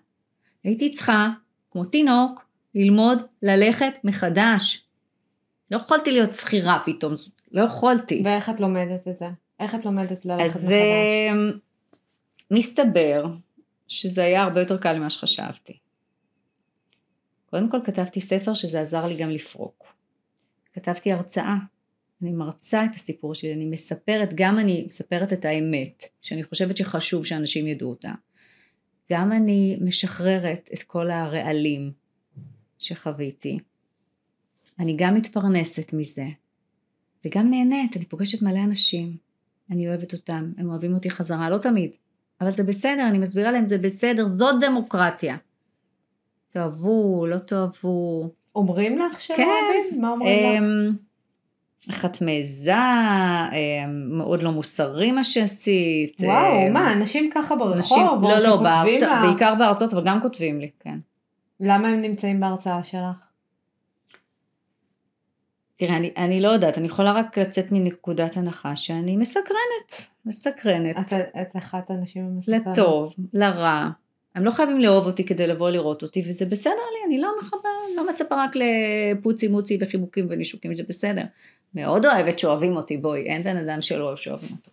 [0.64, 1.28] הייתי צריכה,
[1.70, 4.84] כמו תינוק, ללמוד ללכת מחדש.
[5.70, 7.14] לא יכולתי להיות שכירה פתאום,
[7.52, 8.22] לא יכולתי.
[8.24, 9.26] ואיך את לומדת את זה?
[9.60, 10.56] איך את לומדת ללכת מחדש?
[10.56, 10.72] אז
[12.50, 13.26] מסתבר
[13.88, 15.78] שזה היה הרבה יותר קל ממה שחשבתי.
[17.50, 19.94] קודם כל כתבתי ספר שזה עזר לי גם לפרוק.
[20.72, 21.56] כתבתי הרצאה,
[22.22, 27.26] אני מרצה את הסיפור שלי, אני מספרת, גם אני מספרת את האמת, שאני חושבת שחשוב
[27.26, 28.12] שאנשים ידעו אותה.
[29.12, 31.92] גם אני משחררת את כל הרעלים
[32.78, 33.58] שחוויתי.
[34.78, 36.26] אני גם מתפרנסת מזה,
[37.24, 39.16] וגם נהנית, אני פוגשת מלא אנשים,
[39.70, 41.90] אני אוהבת אותם, הם אוהבים אותי חזרה, לא תמיד,
[42.40, 45.36] אבל זה בסדר, אני מסבירה להם, זה בסדר, זאת דמוקרטיה.
[46.52, 48.30] תאהבו, לא תאהבו.
[48.54, 49.42] אומרים לך שהם כן.
[49.42, 50.00] אוהבים?
[50.00, 50.62] מה אומרים לך?
[50.62, 50.92] אמ,
[51.88, 56.20] איך את מעיזה, אמ, מאוד לא מוסרי מה שעשית.
[56.20, 58.24] וואו, אמ, מה, אנשים ככה אנשים, ברחוב?
[58.24, 59.22] או לא, לא, בהרצא, לך?
[59.22, 60.98] בעיקר בהרצאות, אבל גם כותבים לי, כן.
[61.60, 63.31] למה הם נמצאים בהרצאה שלך?
[65.82, 70.96] תראה, אני, אני לא יודעת, אני יכולה רק לצאת מנקודת הנחה שאני מסקרנת, מסקרנת.
[70.98, 72.78] את, את אחת הנשים המסוכנות.
[72.78, 73.90] לטוב, לרע.
[74.34, 77.68] הם לא חייבים לאהוב אותי כדי לבוא לראות אותי, וזה בסדר לי, אני לא מחבר,
[77.96, 81.24] לא מצפה רק לפוצי מוצי וחיבוקים ונישוקים, זה בסדר.
[81.74, 84.70] מאוד אוהבת שאוהבים אותי, בואי, אין בן אדם שלא אוהב שאוהבים אותו.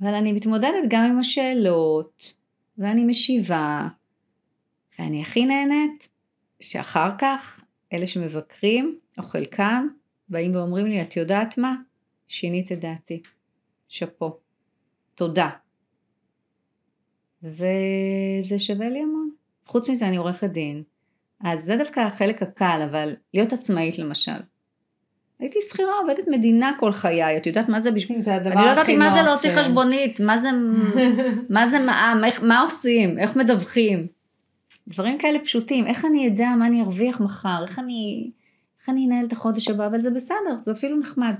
[0.00, 2.34] אבל אני מתמודדת גם עם השאלות,
[2.78, 3.88] ואני משיבה,
[4.98, 6.08] ואני הכי נהנית
[6.60, 7.60] שאחר כך,
[7.92, 9.88] אלה שמבקרים, או חלקם,
[10.28, 11.74] באים ואומרים לי, את יודעת מה?
[12.28, 13.22] שינית את דעתי.
[13.88, 14.36] שאפו.
[15.14, 15.50] תודה.
[17.42, 19.30] וזה שווה לי המון.
[19.66, 20.82] חוץ מזה אני עורכת דין.
[21.44, 24.32] אז זה דווקא החלק הקל, אבל להיות עצמאית למשל.
[25.38, 28.24] הייתי שכירה, עובדת מדינה כל חיי, את יודעת מה זה בשביל...
[28.24, 30.48] זה הדבר אני לא ידעתי הכי מה זה להוציא ש- חשבונית, מה זה,
[31.54, 34.06] מה זה מע"מ, איך- מה עושים, איך מדווחים.
[34.88, 38.30] דברים כאלה פשוטים, איך אני אדע מה אני ארוויח מחר, איך אני,
[38.86, 41.34] איך אני אנהל את החודש הבא, אבל זה בסדר, זה אפילו נחמד.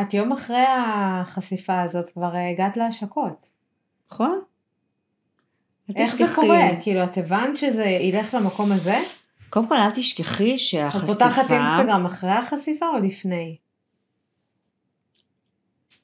[0.00, 3.46] את יום אחרי החשיפה הזאת כבר אה, הגעת להשקות.
[4.12, 4.40] נכון?
[5.96, 6.24] איך זה.
[6.34, 6.68] קורה?
[6.82, 8.98] כאילו, את הבנת שזה ילך למקום הזה?
[9.50, 11.06] קודם כל אל תשכחי את שהחשיפה...
[11.06, 13.56] פותחת אינסטגרם אחרי החשיפה או לפני?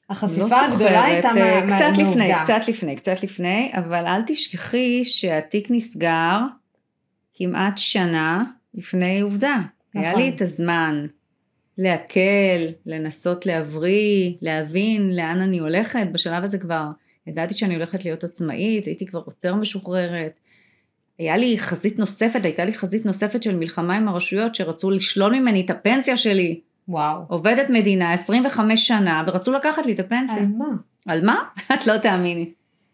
[0.09, 2.43] החשיפה לא הגדולה הייתה אה, מה- מה- קצת לפני, מעובדה.
[2.43, 6.39] קצת לפני, קצת לפני, אבל אל תשכחי שהתיק נסגר
[7.33, 9.55] כמעט שנה לפני עובדה.
[9.93, 10.21] היה נכון.
[10.21, 11.05] לי את הזמן
[11.77, 16.07] להקל, לנסות להבריא, להבין לאן אני הולכת.
[16.11, 16.85] בשלב הזה כבר
[17.27, 20.39] ידעתי שאני הולכת להיות עצמאית, הייתי כבר יותר משוחררת.
[21.19, 25.61] היה לי חזית נוספת, הייתה לי חזית נוספת של מלחמה עם הרשויות שרצו לשלול ממני
[25.61, 26.59] את הפנסיה שלי.
[26.87, 27.21] וואו.
[27.27, 30.37] עובדת מדינה 25 שנה ורצו לקחת לי את הפנסיה.
[30.37, 30.65] על מה?
[31.07, 31.43] על מה?
[31.73, 32.51] את לא תאמיני.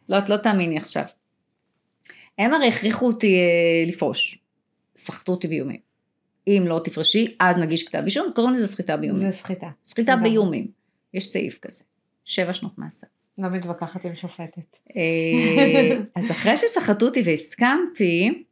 [0.10, 1.04] לא, את לא תאמיני עכשיו.
[2.38, 4.40] הם הרי הכריחו אותי אה, לפרוש.
[4.98, 5.85] סחטו אותי באיומים.
[6.48, 9.22] אם לא תפרשי, אז נגיש כתב אישום, קוראים לזה סחיטה באיומים.
[9.22, 9.70] זה סחיטה.
[9.86, 10.16] סחיטה.
[10.16, 10.68] באיומים.
[11.14, 11.84] יש סעיף כזה.
[12.26, 13.08] שבע שנות מאסר.
[13.38, 14.78] לא מתווכחת עם שופטת.
[14.96, 18.44] אה, אז אחרי שסחטו אותי והסכמתי,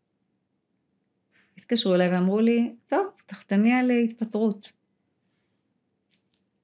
[1.58, 4.72] התקשרו אליי ואמרו לי, טוב, תחתמי על אה, התפטרות.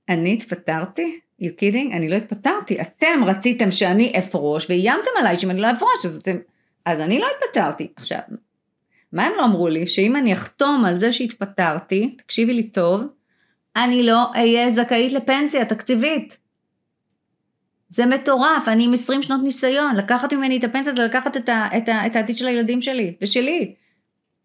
[0.09, 1.19] אני התפטרתי?
[1.41, 1.95] you kidding?
[1.95, 2.81] אני לא התפטרתי.
[2.81, 6.37] אתם רציתם שאני אפרוש ואיימתם עליי שאם אני לא אפרוש אז אתם...
[6.85, 7.87] אז אני לא התפטרתי.
[7.95, 8.19] עכשיו,
[9.13, 9.87] מה הם לא אמרו לי?
[9.87, 13.01] שאם אני אחתום על זה שהתפטרתי, תקשיבי לי טוב,
[13.75, 16.37] אני לא אהיה זכאית לפנסיה תקציבית.
[17.89, 21.67] זה מטורף, אני עם 20 שנות ניסיון, לקחת ממני את הפנסיה זה לקחת את, ה,
[21.77, 23.75] את, ה, את העתיד של הילדים שלי ושלי.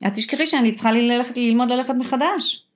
[0.06, 2.66] את תשכחי שאני צריכה לי ללכת, ללמוד ללכת מחדש.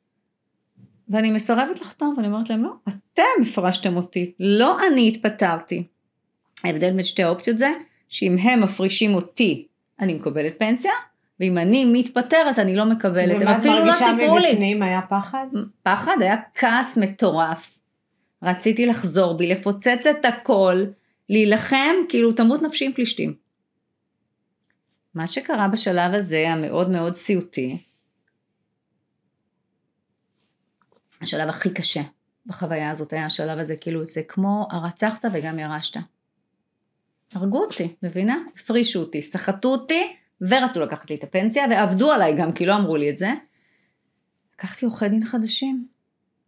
[1.09, 5.85] ואני מסרבת לחתום, ואני אומרת להם, לא, אתם הפרשתם אותי, לא אני התפטרתי.
[6.65, 7.73] ההבדל בין שתי האופציות זה,
[8.09, 9.67] שאם הם מפרישים אותי,
[10.01, 10.93] אני מקבלת פנסיה,
[11.41, 13.35] ואם אני מתפטרת, אני לא מקבלת.
[13.35, 14.49] הם ומה את אפילו לא מרגישה סיפרו לי.
[14.49, 14.83] מבפנים?
[14.83, 15.47] היה פחד?
[15.83, 17.79] פחד, היה כעס מטורף.
[18.43, 20.85] רציתי לחזור בי, לפוצץ את הכל,
[21.29, 23.35] להילחם, כאילו תמות נפשי עם פלישתים.
[25.15, 27.83] מה שקרה בשלב הזה, המאוד מאוד סיוטי,
[31.21, 32.03] השלב הכי קשה
[32.47, 36.01] בחוויה הזאת היה השלב הזה, כאילו זה כמו הרצחת וגם ירשת.
[37.35, 38.37] הרגו אותי, מבינה?
[38.57, 42.97] הפרישו אותי, סחטו אותי ורצו לקחת לי את הפנסיה ועבדו עליי גם כי לא אמרו
[42.97, 43.31] לי את זה.
[44.55, 45.87] לקחתי עורכי דין חדשים.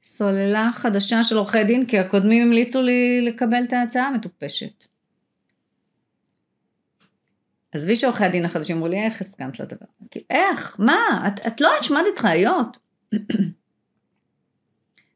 [0.02, 4.84] סוללה חדשה של עורכי דין כי הקודמים המליצו לי לקבל את ההצעה המטופשת.
[7.72, 9.86] עזבי שעורכי הדין החדשים אמרו לי איך הסכמת לדבר.
[10.10, 10.76] כאילו, איך?
[10.78, 11.28] מה?
[11.28, 12.78] את, את לא השמדת ראיות.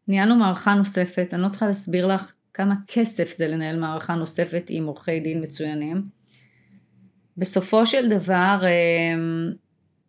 [0.08, 4.87] ניהלנו מערכה נוספת, אני לא צריכה להסביר לך כמה כסף זה לנהל מערכה נוספת עם
[4.87, 6.23] עורכי דין מצוינים.
[7.37, 9.53] בסופו של דבר, אמ,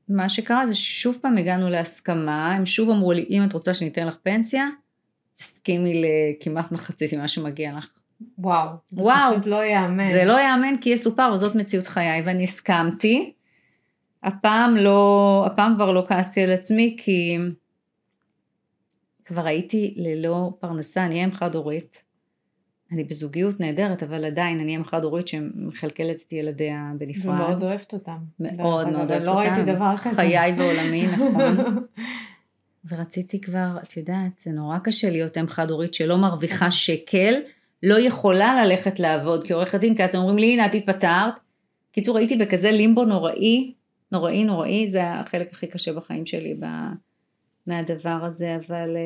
[0.10, 4.08] מה שקרה זה ששוב פעם הגענו להסכמה, הם שוב אמרו לי, אם את רוצה שניתן
[4.08, 4.68] לך פנסיה,
[5.36, 7.88] תסכימי לכמעט מחצית ממה שמגיע לך.
[8.38, 8.70] וואו.
[8.90, 9.34] זה וואו.
[9.34, 10.14] פשוט לא ייאמן.
[10.14, 13.34] זה לא ייאמן כי יסופר, וזאת מציאות חיי, ואני הסכמתי,
[14.24, 17.38] הפעם לא, הפעם כבר לא כעסתי על עצמי כי
[19.26, 22.05] כבר הייתי ללא פרנסה, אני אם חד הורית.
[22.91, 27.34] אני בזוגיות נהדרת, אבל עדיין אני אם חד הורית שמכלכלת את ילדיה בנפרד.
[27.36, 28.17] ומאוד אוהבת אותם.
[28.39, 29.54] מאוד מאוד אוהבת לא אותם.
[29.54, 30.15] ראיתי דבר כזה.
[30.15, 31.86] חיי ועולמי, נכון.
[32.89, 37.34] ורציתי כבר, את יודעת, זה נורא קשה להיות אם חד הורית שלא מרוויחה שקל,
[37.84, 41.34] לא יכולה ללכת לעבוד כעורכת דין, כי אז הם אומרים לי, הנה את התפטרת.
[41.91, 43.74] קיצור, הייתי בכזה לימבו נוראי,
[44.12, 46.65] נוראי נוראי, זה החלק הכי קשה בחיים שלי ב...
[47.67, 48.98] מהדבר הזה, אבל...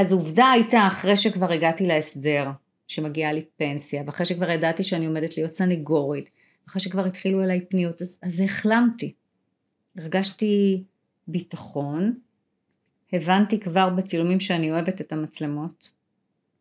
[0.00, 2.50] אה, אז עובדה הייתה, אחרי שכבר הגעתי להסדר,
[2.88, 6.30] שמגיעה לי פנסיה, ואחרי שכבר ידעתי שאני עומדת להיות סניגורית,
[6.68, 9.12] אחרי שכבר התחילו אליי פניות, אז, אז החלמתי.
[9.98, 10.82] הרגשתי
[11.28, 12.14] ביטחון,
[13.12, 15.90] הבנתי כבר בצילומים שאני אוהבת את המצלמות.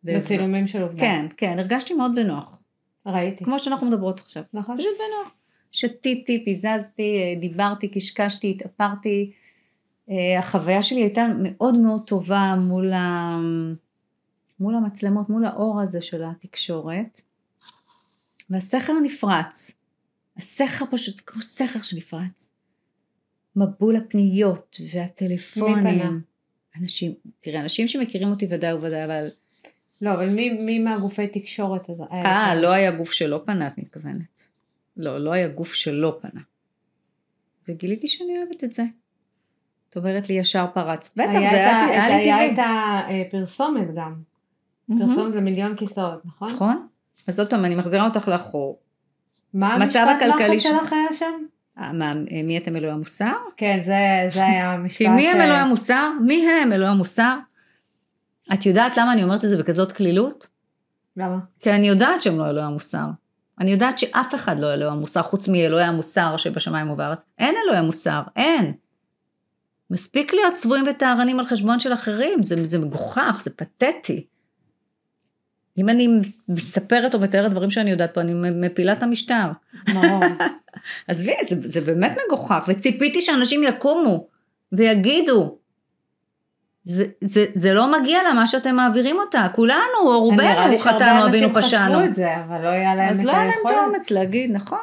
[0.04, 1.00] בצילומים של עובדה.
[1.00, 2.60] כן, כן, הרגשתי מאוד בנוח.
[3.06, 3.44] ראיתי.
[3.44, 4.44] כמו שאנחנו מדברות עכשיו.
[4.54, 4.78] נכון.
[4.78, 5.34] פשוט בנוח.
[5.72, 9.32] שתיתי, פיזזתי, דיברתי, קשקשתי, התאפרתי.
[10.10, 13.38] אה, החוויה שלי הייתה מאוד מאוד טובה מול, ה...
[14.60, 17.22] מול המצלמות, מול האור הזה של התקשורת.
[18.50, 19.72] והסכר נפרץ.
[20.38, 22.50] הסכר פשוט, זה כמו סכר שנפרץ.
[23.56, 26.22] מבול הפניות והטלפונים.
[26.82, 29.28] אנשים, תראה, אנשים שמכירים אותי ודאי וודאי, אבל...
[30.02, 32.04] לא, אבל מי, מי מהגופי תקשורת הזה?
[32.12, 34.44] אה, לא היה גוף שלא פנה, את מתכוונת.
[34.98, 36.42] לא, לא היה גוף שלא פנה.
[37.68, 38.84] וגיליתי שאני אוהבת את זה.
[39.94, 41.12] את אומרת לי ישר פרצת.
[41.18, 43.22] בטח, זה היה לי היה טבעי.
[43.22, 44.14] את הפרסומת גם.
[45.00, 46.52] פרסומת למיליון כיסאות, נכון?
[46.54, 46.88] נכון?
[47.28, 48.80] אז עוד פעם, אני מחזירה אותך לאחור.
[49.54, 51.34] מה המשפט לחץ שלך היה שם?
[51.80, 53.34] אה, מה, מי אתם אלוהי המוסר?
[53.58, 56.12] כן, זה, זה היה המשפט כי מי הם אלוהי המוסר?
[56.22, 57.38] מי הם אלוהי המוסר?
[58.54, 60.48] את יודעת למה אני אומרת את זה בכזאת קלילות?
[61.18, 61.38] למה?
[61.60, 63.06] כי אני יודעת שהם לא אלוהי המוסר.
[63.60, 67.24] אני יודעת שאף אחד לא אלוהי המוסר, חוץ מאלוהי המוסר שבשמיים ובארץ.
[67.40, 68.74] אין אלוהי מוסר, אין.
[69.90, 74.26] מספיק להיות צבועים וטהרנים על חשבון של אחרים, זה, זה מגוחך, זה פתטי.
[75.78, 76.08] אם אני
[76.50, 79.46] מספרת או מתארת דברים שאני יודעת פה, אני מפילה את המשטר.
[79.94, 80.24] ברור.
[81.08, 84.28] עזבי, זה, זה באמת מגוחך, וציפיתי שאנשים יקומו
[84.72, 85.58] ויגידו,
[86.86, 90.78] זה, זה, זה לא מגיע לה מה שאתם מעבירים אותה, כולנו, או נראה רובנו, לי
[90.78, 91.94] שהרבה חטאנו, אנשים אבינו פשענו.
[91.96, 93.76] חשבו את זה, אבל לא היה להם אז את לא היה להם את היכולת.
[93.78, 94.80] האומץ להגיד, נכון.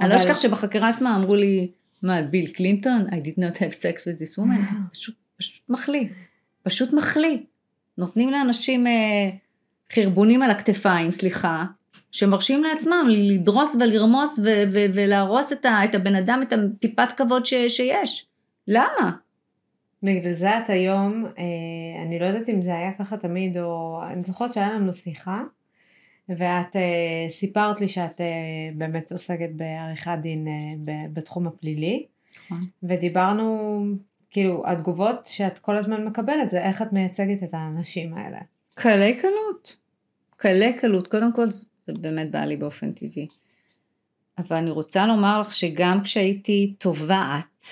[0.00, 1.70] אני לא אבל- אשכח שבחקירה עצמה אמרו לי,
[2.02, 3.06] מה, ביל קלינטון?
[3.06, 4.74] I did not have sex with this woman.
[4.92, 6.08] פשוט, פשוט מחליא.
[6.62, 7.38] פשוט מחליא.
[7.98, 9.30] נותנים לאנשים אה,
[9.92, 11.64] חרבונים על הכתפיים, סליחה,
[12.12, 17.46] שמרשים לעצמם לדרוס ולרמוס ו- ו- ולהרוס את, ה- את הבן אדם, את הטיפת כבוד
[17.46, 18.26] ש- שיש.
[18.68, 19.12] למה?
[20.02, 24.24] בגלל זה את היום, אה, אני לא יודעת אם זה היה ככה תמיד, או אני
[24.24, 25.40] זוכרת שהיה לנו שיחה,
[26.38, 28.26] ואת אה, סיפרת לי שאת אה,
[28.74, 30.46] באמת עוסקת בעריכת דין
[30.84, 32.06] ב- בתחום הפלילי,
[32.44, 32.60] נכון.
[32.82, 33.82] ודיברנו,
[34.30, 38.38] כאילו, התגובות שאת כל הזמן מקבלת זה איך את מייצגת את האנשים האלה.
[38.74, 39.76] קלי קלות.
[40.36, 41.06] קלי קלות.
[41.06, 43.26] קודם כל זה באמת בא לי באופן טבעי.
[44.38, 47.66] אבל אני רוצה לומר לך שגם כשהייתי תובעת,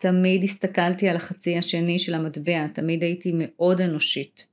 [0.00, 4.46] תמיד הסתכלתי על החצי השני של המטבע, תמיד הייתי מאוד אנושית,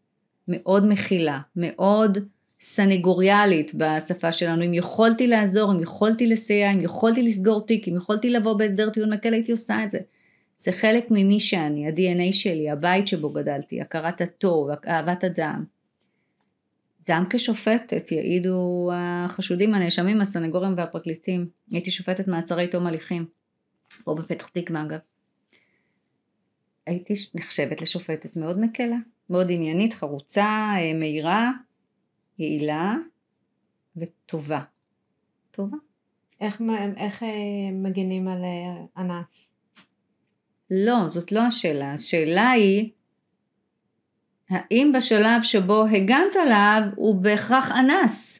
[0.47, 2.17] מאוד מכילה, מאוד
[2.61, 4.65] סנגוריאלית בשפה שלנו.
[4.65, 9.13] אם יכולתי לעזור, אם יכולתי לסייע, אם יכולתי לסגור תיק, אם יכולתי לבוא בהסדר טיעון
[9.13, 9.99] מקל, הייתי עושה את זה.
[10.57, 15.63] זה חלק ממי שאני, ה-DNA שלי, הבית שבו גדלתי, הכרת הטוב, אהבת אדם.
[17.09, 21.47] גם כשופטת יעידו החשודים, הנאשמים, הסנגורים והפרקליטים.
[21.71, 23.25] הייתי שופטת מעצרי תום הליכים,
[24.03, 24.99] פה בפתח תקווה אגב.
[26.87, 28.95] הייתי נחשבת לשופטת מאוד מקלה,
[29.29, 30.45] מאוד עניינית, חרוצה,
[30.77, 31.51] אה, מהירה,
[32.39, 32.95] יעילה
[33.97, 34.61] וטובה.
[35.51, 35.77] טובה.
[36.41, 36.61] איך,
[36.97, 37.27] איך אה,
[37.71, 39.25] מגנים על אה, אנס?
[40.71, 41.93] לא, זאת לא השאלה.
[41.93, 42.91] השאלה היא,
[44.49, 48.39] האם בשלב שבו הגנת עליו הוא בהכרח אנס?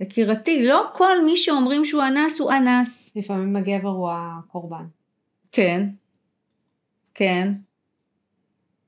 [0.00, 3.10] יקירתי, לא כל מי שאומרים שהוא אנס הוא אנס.
[3.16, 4.84] לפעמים הגבר הוא הקורבן.
[5.52, 5.88] כן,
[7.14, 7.52] כן.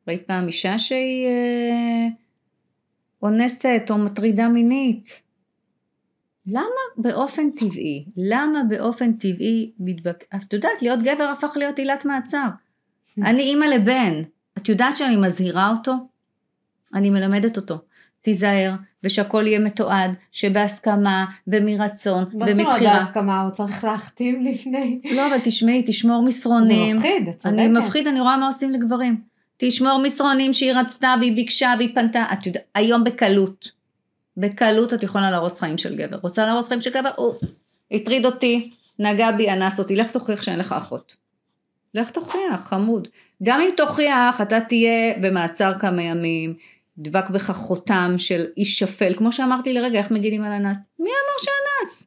[0.08, 2.08] ראית פעם אישה שהיא אה,
[3.22, 5.22] אונסת או מטרידה מינית?
[6.46, 10.24] למה באופן טבעי, למה באופן טבעי מתבק...
[10.34, 12.46] את יודעת, להיות גבר הפך להיות עילת מעצר.
[13.28, 14.22] אני אימא לבן,
[14.58, 15.92] את יודעת שאני מזהירה אותו?
[16.94, 17.78] אני מלמדת אותו.
[18.22, 22.98] תיזהר, ושהכול יהיה מתועד, שבהסכמה, ומרצון, מה זאת אומרת ומבחירה.
[22.98, 23.40] בהסכמה?
[23.40, 25.00] הוא צריך להחתים לפני.
[25.04, 26.96] לא, אבל תשמעי, תשמור זה מסרונים.
[26.96, 27.58] מפחיד, את צודקת.
[27.58, 29.20] אני מפחיד, אני רואה מה עושים לגברים.
[29.60, 32.24] תשמור מסרונים שהיא רצתה והיא ביקשה והיא פנתה.
[32.32, 33.70] את יודעת, היום בקלות.
[34.36, 36.18] בקלות את יכולה להרוס חיים של גבר.
[36.22, 37.10] רוצה להרוס חיים של גבר?
[37.16, 37.34] הוא
[37.90, 41.14] הטריד אותי, נגע בי, אנס אותי, לך תוכיח שאין לך אחות.
[41.94, 43.08] לך תוכיח, חמוד.
[43.42, 46.54] גם אם תוכיח, אתה תהיה במעצר כמה ימים,
[46.98, 50.78] דבק בך חותם של איש שפל, כמו שאמרתי לרגע, איך מגינים על אנס?
[50.98, 52.06] מי אמר שאנס?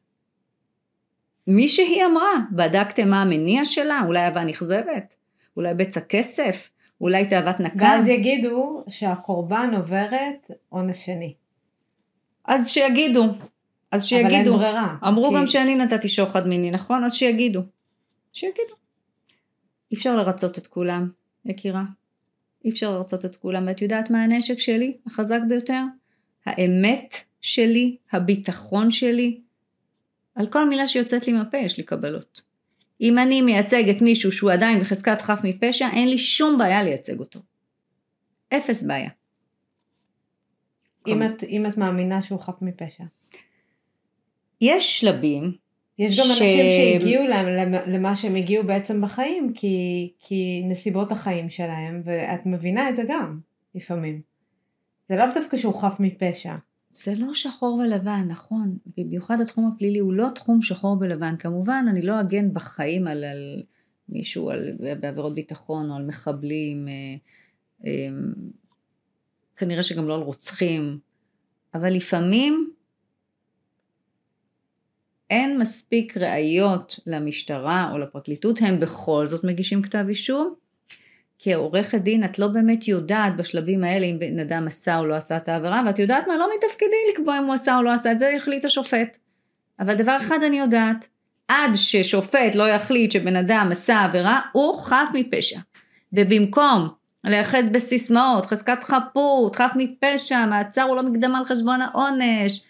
[1.46, 4.00] מי שהיא אמרה, בדקתם מה המניע שלה?
[4.06, 5.14] אולי אהבה נכזבת?
[5.56, 6.68] אולי בצע כסף?
[7.00, 7.80] אולי תאוות נקם?
[7.80, 11.34] ואז יגידו שהקורבן עוברת עונש שני.
[12.44, 13.24] אז שיגידו.
[13.90, 14.28] אז שיגידו.
[14.28, 14.96] אבל אין ברירה.
[15.08, 17.04] אמרו כי- גם שאני נתתי שוחד מיני, נכון?
[17.04, 17.60] אז שיגידו.
[18.32, 18.74] שיגידו.
[19.92, 21.08] אי אפשר לרצות את כולם,
[21.44, 21.84] יקירה.
[22.64, 23.64] אי אפשר לרצות את כולם.
[23.66, 25.80] ואת יודעת מה הנשק שלי, החזק ביותר?
[26.46, 29.40] האמת שלי, הביטחון שלי.
[30.34, 32.42] על כל מילה שיוצאת לי מהפה יש לי קבלות.
[33.04, 37.40] אם אני מייצגת מישהו שהוא עדיין בחזקת חף מפשע, אין לי שום בעיה לייצג אותו.
[38.54, 39.10] אפס בעיה.
[41.06, 43.04] אם את, אם את מאמינה שהוא חף מפשע.
[44.60, 45.52] יש שלבים
[45.98, 46.58] יש גם ש- אנשים
[47.00, 52.88] שהגיעו להם למ- למה שהם הגיעו בעצם בחיים, כי, כי נסיבות החיים שלהם, ואת מבינה
[52.90, 53.40] את זה גם,
[53.74, 54.20] לפעמים.
[55.08, 56.54] זה לאו דווקא שהוא חף מפשע.
[56.94, 58.78] זה לא שחור ולבן, נכון.
[58.96, 61.36] במיוחד התחום הפלילי הוא לא תחום שחור ולבן.
[61.36, 63.62] כמובן, אני לא אגן בחיים על, על
[64.08, 66.92] מישהו על, בעבירות ביטחון או על מחבלים, אה,
[67.86, 68.08] אה,
[69.56, 70.98] כנראה שגם לא על רוצחים,
[71.74, 72.70] אבל לפעמים
[75.30, 80.54] אין מספיק ראיות למשטרה או לפרקליטות, הם בכל זאת מגישים כתב אישום.
[81.44, 85.36] כעורכת דין את לא באמת יודעת בשלבים האלה אם בן אדם עשה או לא עשה
[85.36, 86.36] את העבירה, ואת יודעת מה?
[86.36, 89.16] לא מתפקידי לקבוע אם הוא עשה או לא עשה, את זה יחליט השופט.
[89.80, 91.06] אבל דבר אחד אני יודעת,
[91.48, 95.60] עד ששופט לא יחליט שבן אדם עשה עבירה, הוא חף מפשע.
[96.12, 96.88] ובמקום
[97.24, 102.60] להיאחז בסיסמאות, חזקת חפות, חף מפשע, מעצר הוא לא מקדמה על חשבון העונש,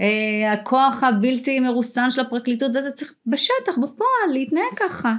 [0.00, 5.14] אה, הכוח הבלתי מרוסן של הפרקליטות, וזה צריך בשטח, בפועל, להתנהג ככה.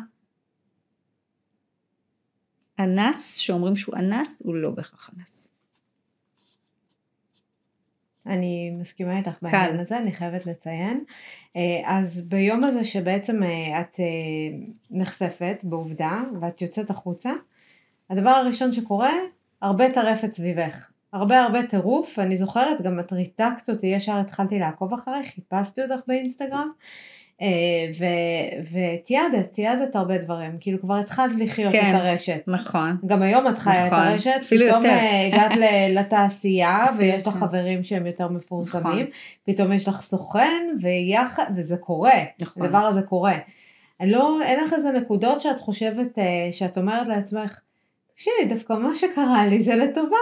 [2.79, 5.47] אנס, שאומרים שהוא אנס, הוא לא בהכרח אנס.
[8.25, 11.03] אני מסכימה איתך בעניין הזה, אני חייבת לציין.
[11.55, 14.05] אה, אז ביום הזה שבעצם אה, את אה,
[14.91, 17.31] נחשפת בעובדה ואת יוצאת החוצה,
[18.09, 19.13] הדבר הראשון שקורה,
[19.61, 20.91] הרבה טרפת סביבך.
[21.13, 26.03] הרבה הרבה טירוף, אני זוכרת, גם את ריתקת אותי, ישר התחלתי לעקוב אחריך, חיפשתי אותך
[26.07, 26.71] באינסטגרם,
[28.71, 31.95] ותיעדת, תיעדת הרבה דברים, כאילו כבר התחלת לחיות כן.
[31.95, 32.43] את הרשת.
[32.47, 32.97] נכון.
[33.05, 34.95] גם היום את חיה נכון, את הרשת, אפילו פתאום יותר.
[34.95, 35.51] אה, הגעת
[35.99, 37.35] לתעשייה ויש לך.
[37.35, 39.05] חברים שהם יותר מפורסמים, נכון.
[39.43, 42.63] פתאום יש לך סוכן ויחד, וזה קורה, נכון.
[42.63, 43.37] הדבר הזה קורה.
[44.03, 47.59] לא, אין לך איזה נקודות שאת חושבת, אה, שאת אומרת לעצמך,
[48.13, 50.17] תקשיבי, דווקא מה שקרה לי זה לטובה.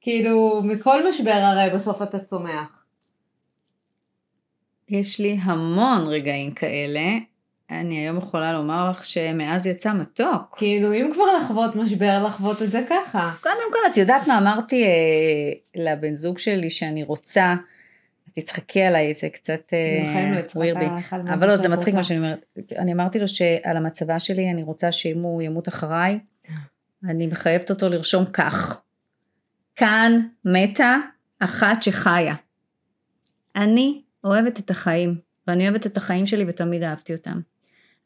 [0.00, 2.79] כאילו, מכל משבר הרי בסוף אתה צומח.
[4.90, 7.18] יש לי המון רגעים כאלה.
[7.70, 10.54] אני היום יכולה לומר לך שמאז יצא מתוק.
[10.56, 13.32] כאילו, אם כבר לחוות משבר, לחוות את זה ככה.
[13.40, 14.90] קודם כל, את יודעת מה אמרתי אה,
[15.74, 17.54] לבן זוג שלי שאני רוצה,
[18.34, 22.04] תצחקי עליי, זה קצת אה, בחיים לא אבל לא, זה מצחיק מה.
[22.04, 22.44] שאני אומרת.
[22.78, 26.18] אני אמרתי לו שעל המצבה שלי, אני רוצה שאם הוא ימות אחריי,
[27.04, 28.80] אני מחייבת אותו לרשום כך.
[29.76, 30.96] כאן מתה
[31.40, 32.34] אחת שחיה.
[33.56, 37.40] אני אוהבת את החיים, ואני אוהבת את החיים שלי ותמיד אהבתי אותם.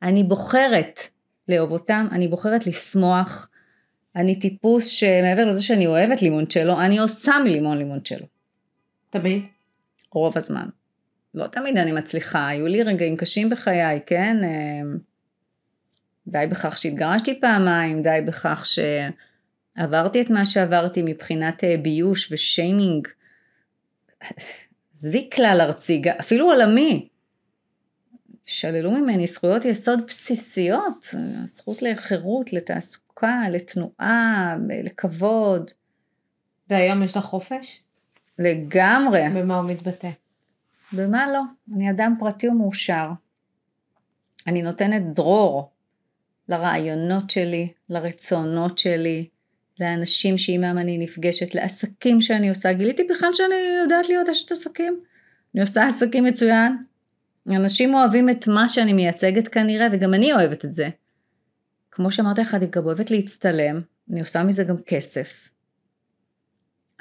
[0.03, 1.01] אני בוחרת
[1.49, 3.49] לאהוב אותם, אני בוחרת לשמוח.
[4.17, 8.27] אני טיפוס שמעבר לזה שאני אוהבת לימונצ'לו, אני עושה מלימון לימונצ'לו.
[9.11, 9.43] תמיד.
[10.13, 10.69] רוב הזמן.
[11.35, 14.37] לא תמיד אני מצליחה, היו לי רגעים קשים בחיי, כן?
[14.45, 14.99] אה,
[16.27, 18.67] די בכך שהתגרשתי פעמיים, די בכך
[19.77, 23.09] שעברתי את מה שעברתי מבחינת אה, ביוש ושיימינג.
[24.95, 27.09] עזבי כלל ארצי, אפילו עולמי.
[28.45, 31.07] שללו ממני זכויות יסוד בסיסיות,
[31.43, 35.71] הזכות לחירות, לתעסוקה, לתנועה, לכבוד,
[36.71, 37.83] והיום יש לך חופש?
[38.39, 39.23] לגמרי.
[39.35, 40.11] במה הוא מתבטא?
[40.93, 41.41] במה לא?
[41.75, 43.11] אני אדם פרטי ומאושר.
[44.47, 45.71] אני נותנת דרור
[46.49, 49.29] לרעיונות שלי, לרצונות שלי,
[49.81, 52.73] לאנשים שעימם אני נפגשת, לעסקים שאני עושה.
[52.73, 55.01] גיליתי בכלל שאני יודעת להיות אשת עסקים.
[55.55, 56.77] אני עושה עסקים מצוין.
[57.49, 60.89] אנשים אוהבים את מה שאני מייצגת כנראה, וגם אני אוהבת את זה.
[61.91, 65.49] כמו שאמרתי לך, אני גם אוהבת להצטלם, אני עושה מזה גם כסף.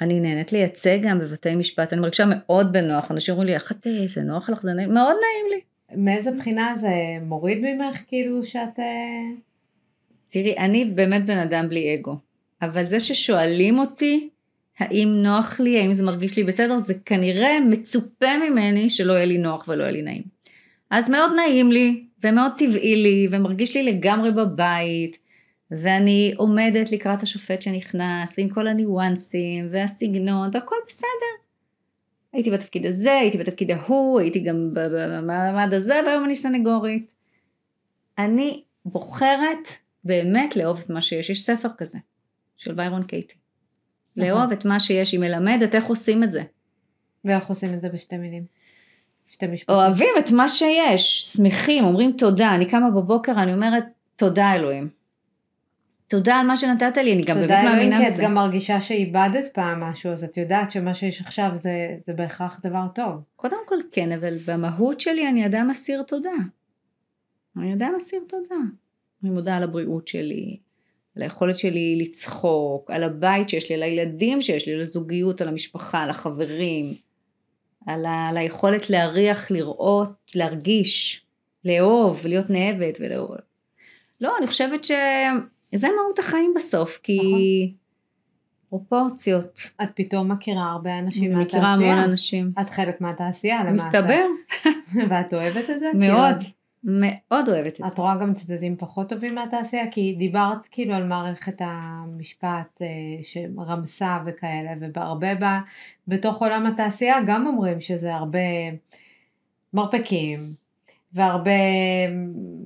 [0.00, 3.86] אני נהנית לייצג גם בבתי משפט, אני מרגישה מאוד בנוח, אנשים אומרים לי, איך את,
[4.08, 5.60] זה נוח לך, זה נעים, מאוד נעים לי.
[6.02, 6.90] מאיזה בחינה זה
[7.22, 8.78] מוריד ממך, כאילו שאת...
[8.78, 8.84] אה,
[10.28, 12.16] תראי, אני באמת בן אדם בלי אגו,
[12.62, 14.28] אבל זה ששואלים אותי,
[14.78, 19.38] האם נוח לי, האם זה מרגיש לי בסדר, זה כנראה מצופה ממני שלא יהיה לי
[19.38, 20.22] נוח ולא יהיה לי נעים.
[20.90, 25.18] אז מאוד נעים לי, ומאוד טבעי לי, ומרגיש לי לגמרי בבית,
[25.70, 31.34] ואני עומדת לקראת השופט שנכנס, ועם כל הניואנסים, והסגנון, והכל בסדר.
[32.32, 37.12] הייתי בתפקיד הזה, הייתי בתפקיד ההוא, הייתי גם במעמד הזה, והיום אני סנגורית.
[38.18, 39.68] אני בוחרת
[40.04, 41.30] באמת לאהוב את מה שיש.
[41.30, 41.98] יש ספר כזה,
[42.56, 43.34] של ביירון קייטי.
[44.16, 44.30] נכון.
[44.30, 46.42] לאהוב את מה שיש, היא מלמדת איך עושים את זה.
[47.24, 48.44] ואיך עושים את זה בשתי מילים?
[49.26, 49.74] שתי משפטים.
[49.74, 52.54] אוהבים את מה שיש, שמחים, אומרים תודה.
[52.54, 53.84] אני קמה בבוקר, אני אומרת,
[54.16, 54.88] תודה אלוהים.
[56.06, 58.22] תודה על מה שנתת לי, אני גם באמת תודה אלוהים, מאמינה כי את בזה.
[58.22, 62.86] גם מרגישה שאיבדת פעם משהו, אז את יודעת שמה שיש עכשיו זה, זה בהכרח דבר
[62.94, 63.22] טוב.
[63.36, 66.30] קודם כל כן, אבל במהות שלי אני אדם אסיר תודה.
[67.56, 68.60] אני אדם אסיר תודה.
[69.22, 70.58] אני מודה על הבריאות שלי,
[71.16, 75.48] על היכולת שלי לצחוק, על הבית שיש לי, על הילדים שיש לי, על הזוגיות, על
[75.48, 76.84] המשפחה, על החברים,
[77.86, 81.24] על, ה, על היכולת להריח, לראות, להרגיש,
[81.64, 83.36] לאהוב, להיות נאהבת ולאהוב.
[84.20, 87.84] לא, אני חושבת שזה מהות החיים בסוף, כי נכון.
[88.68, 89.60] פרופורציות.
[89.82, 92.04] את פתאום מכירה הרבה אנשים אני מכירה המון מהתעשייה.
[92.04, 92.52] אנשים.
[92.60, 93.86] את חלק מהתעשייה למעשה.
[93.86, 94.26] מסתבר,
[95.10, 95.86] ואת אוהבת את זה?
[95.94, 96.36] מאוד,
[96.84, 98.02] מאוד אוהבת את את זה.
[98.02, 99.90] רואה גם צדדים פחות טובים מהתעשייה?
[99.90, 102.86] כי דיברת כאילו על מערכת המשפט אה,
[103.22, 105.44] שרמסה וכאלה, והרבה ב,
[106.08, 108.38] בתוך עולם התעשייה גם אומרים שזה הרבה
[109.74, 110.54] מרפקים,
[111.12, 111.50] והרבה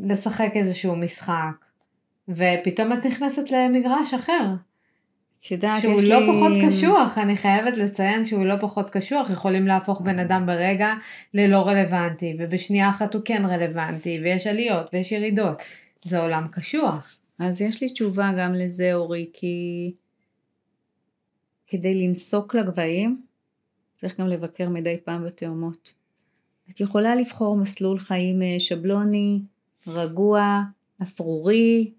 [0.02, 1.64] לשחק איזשהו משחק,
[2.28, 4.44] ופתאום את נכנסת למגרש אחר,
[5.38, 6.26] את יודעת, שהוא לא לי...
[6.26, 10.94] פחות קשוח, אני חייבת לציין שהוא לא פחות קשוח, יכולים להפוך בן אדם ברגע
[11.34, 15.62] ללא רלוונטי, ובשנייה אחת הוא כן רלוונטי, ויש עליות ויש ירידות,
[16.04, 17.16] זה עולם קשוח.
[17.38, 19.92] אז יש לי תשובה גם לזה, אורי, כי
[21.66, 23.22] כדי לנסוק לגבהים,
[24.00, 25.92] צריך גם לבקר מדי פעם בתאומות.
[26.70, 29.40] את יכולה לבחור מסלול חיים אה, שבלוני,
[29.86, 30.62] רגוע,
[31.02, 31.92] אפרורי,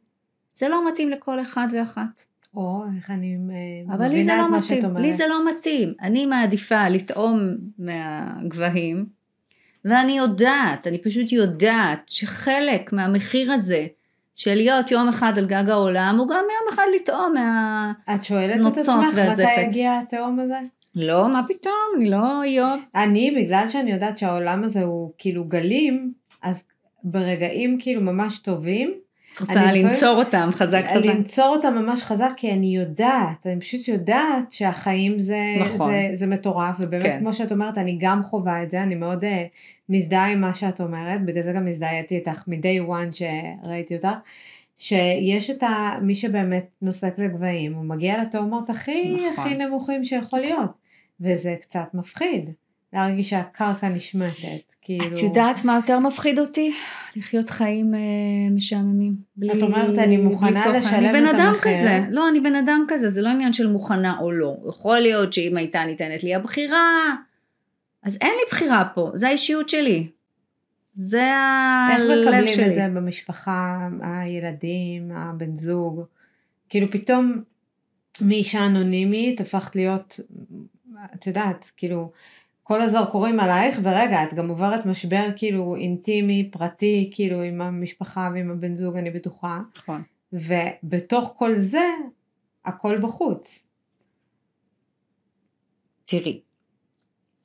[0.53, 2.28] זה לא מתאים לכל אחד ואחת.
[2.55, 5.01] או, איך אני אה, אבל מבינה את לא מה שאת אומרת.
[5.01, 5.93] לי זה לא מתאים.
[6.01, 7.39] אני מעדיפה לטעום
[7.79, 9.05] מהגבהים,
[9.85, 13.87] ואני יודעת, אני פשוט יודעת שחלק מהמחיר הזה
[14.35, 17.93] של להיות יום אחד על גג העולם, הוא גם יום אחד לטעום מה...
[18.15, 19.43] את שואלת את עצמך והזפת.
[19.51, 20.59] מתי יגיע התהום הזה?
[20.95, 22.79] לא, מה פתאום, אני לא איוב.
[22.95, 26.63] אני, בגלל שאני יודעת שהעולם הזה הוא כאילו גלים, אז
[27.03, 28.93] ברגעים כאילו ממש טובים,
[29.43, 31.05] את רוצה לנצור אותם חזק חזק.
[31.05, 35.91] לנצור אותם ממש חזק, כי אני יודעת, אני פשוט יודעת שהחיים זה, נכון.
[35.91, 37.19] זה, זה מטורף, ובאמת כן.
[37.19, 39.27] כמו שאת אומרת, אני גם חווה את זה, אני מאוד uh,
[39.89, 44.17] מזדהה עם מה שאת אומרת, בגלל זה גם הזדהיתי איתך מ-day one שראיתי אותך,
[44.77, 49.45] שיש את ה, מי שבאמת נוסק לגבהים, הוא מגיע לתאומות הכי נכון.
[49.45, 50.71] הכי נמוכים שיכול להיות,
[51.21, 52.49] וזה קצת מפחיד,
[52.93, 55.05] להרגיש שהקרקע נשמטת, כאילו...
[55.05, 56.73] את יודעת מה יותר מפחיד אותי?
[57.15, 57.99] לחיות חיים אה,
[58.51, 59.15] משעממים.
[59.35, 60.75] בלי, את אומרת, אני מוכנה בלי תוכן.
[60.75, 61.71] לשלם אני בן את אדם המחיר.
[61.73, 61.99] כזה.
[62.09, 64.55] לא, אני בן אדם כזה, זה לא עניין של מוכנה או לא.
[64.69, 67.15] יכול להיות שאם הייתה ניתנת לי הבחירה,
[68.03, 70.07] אז אין לי בחירה פה, זה האישיות שלי.
[70.95, 71.33] זה
[71.91, 72.69] איך הלב מקבלים שלי.
[72.69, 76.03] את זה במשפחה, הילדים, הבן זוג?
[76.69, 77.41] כאילו פתאום
[78.21, 80.19] מאישה אנונימית הפכת להיות,
[81.15, 82.11] את יודעת, כאילו
[82.69, 88.51] כל הזרקורים עלייך, ורגע, את גם עוברת משבר כאילו אינטימי, פרטי, כאילו עם המשפחה ועם
[88.51, 90.01] הבן זוג, אני בטוחה, נכון.
[90.33, 91.85] ובתוך כל זה,
[92.65, 93.59] הכל בחוץ.
[96.05, 96.41] תראי,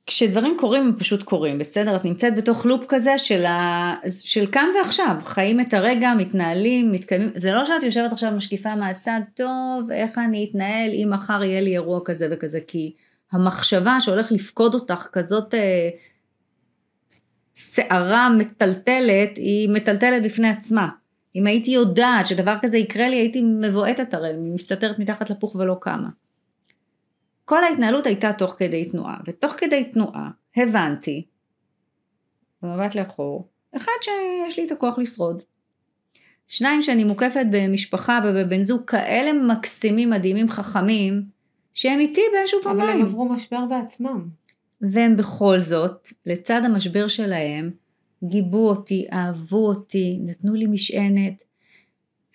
[0.05, 1.95] כשדברים קורים הם פשוט קורים, בסדר?
[1.95, 3.93] את נמצאת בתוך לופ כזה של, ה...
[4.21, 9.21] של כאן ועכשיו, חיים את הרגע, מתנהלים, מתקיימים, זה לא שאת יושבת עכשיו משקיפה מהצד,
[9.33, 12.93] טוב, איך אני אתנהל אם מחר יהיה לי אירוע כזה וכזה, כי
[13.31, 15.89] המחשבה שהולך לפקוד אותך כזאת אה,
[17.55, 20.89] סערה מטלטלת, היא מטלטלת בפני עצמה.
[21.35, 26.09] אם הייתי יודעת שדבר כזה יקרה לי, הייתי מבועטת הרי, מסתתרת מתחת לפוך ולא קמה.
[27.45, 31.25] כל ההתנהלות הייתה תוך כדי תנועה, ותוך כדי תנועה הבנתי,
[32.61, 35.43] במבט לאחור, אחד שיש לי את הכוח לשרוד.
[36.47, 41.34] שניים שאני מוקפת במשפחה ובבן זוג כאלה מקסימים, מדהימים, חכמים,
[41.75, 43.01] שהם איתי באש אבל הם.
[43.01, 44.29] עברו משבר בעצמם.
[44.81, 47.71] והם בכל זאת, לצד המשבר שלהם,
[48.23, 51.43] גיבו אותי, אהבו אותי, נתנו לי משענת.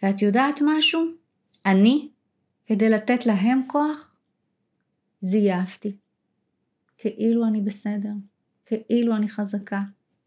[0.03, 1.05] ואת יודעת משהו?
[1.67, 2.09] אני,
[2.67, 4.17] כדי לתת להם כוח,
[5.23, 5.97] זייפתי.
[6.99, 8.13] כאילו אני בסדר,
[8.67, 9.81] כאילו אני חזקה,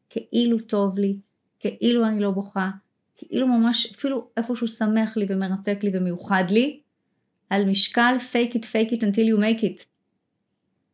[0.09, 1.17] כאילו טוב לי,
[1.59, 2.71] כאילו אני לא בוכה,
[3.15, 6.79] כאילו ממש אפילו איפשהו שמח לי ומרתק לי ומיוחד לי,
[7.53, 9.85] על משקל fake it fake it until you make it.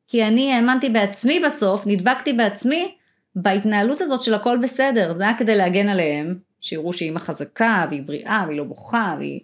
[0.07, 2.95] כי אני האמנתי בעצמי בסוף, נדבקתי בעצמי
[3.35, 8.43] בהתנהלות הזאת של הכל בסדר, זה היה כדי להגן עליהם, שיראו שאימא חזקה, והיא בריאה,
[8.47, 9.39] והיא לא בוכה, והיא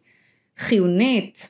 [0.58, 1.50] חיונית.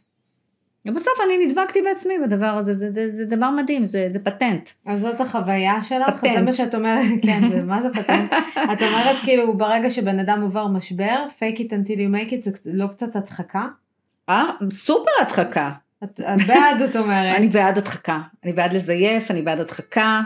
[0.85, 4.69] ובסוף אני נדבקתי בעצמי בדבר הזה, זה, זה, זה דבר מדהים, זה, זה פטנט.
[4.85, 6.09] אז זאת החוויה שלך?
[6.17, 6.33] פטנט.
[6.33, 8.33] זה מה שאת אומרת, כן, מה זה פטנט?
[8.73, 12.71] את אומרת כאילו ברגע שבן אדם עובר משבר, fake it until you make it, זה
[12.73, 13.65] לא קצת הדחקה?
[14.29, 15.71] אה, סופר הדחקה.
[16.03, 17.35] את, את בעד, את אומרת.
[17.37, 18.21] אני בעד הדחקה.
[18.43, 20.21] אני בעד לזייף, אני בעד הדחקה.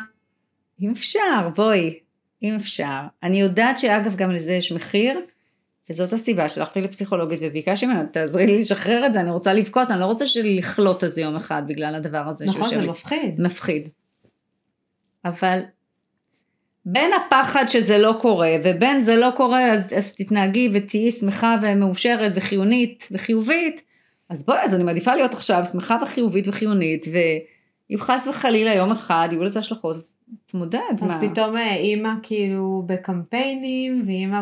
[0.81, 1.99] אם אפשר, בואי,
[2.43, 3.01] אם אפשר.
[3.23, 5.19] אני יודעת שאגב גם לזה יש מחיר,
[5.89, 9.99] וזאת הסיבה שהלכתי לפסיכולוגית וביקשתי ממנה, תעזרי לי לשחרר את זה, אני רוצה לבכות, אני
[9.99, 12.87] לא רוצה לכלות איזה יום אחד בגלל הדבר הזה נכון, זה לי.
[12.87, 13.41] מפחיד.
[13.41, 13.87] מפחיד.
[15.25, 15.59] אבל
[16.85, 22.31] בין הפחד שזה לא קורה, ובין זה לא קורה, אז, אז תתנהגי ותהיי שמחה ומאושרת
[22.35, 23.81] וחיונית וחיובית,
[24.29, 29.29] אז בואי, אז אני מעדיפה להיות עכשיו שמחה וחיובית וחיונית, ואם חס וחלילה יום אחד
[29.31, 30.07] יהיו לזה השלכות, אז
[30.45, 30.79] תמודד.
[31.01, 31.21] אז מה?
[31.29, 34.41] פתאום אה, אימא כאילו בקמפיינים, ואימא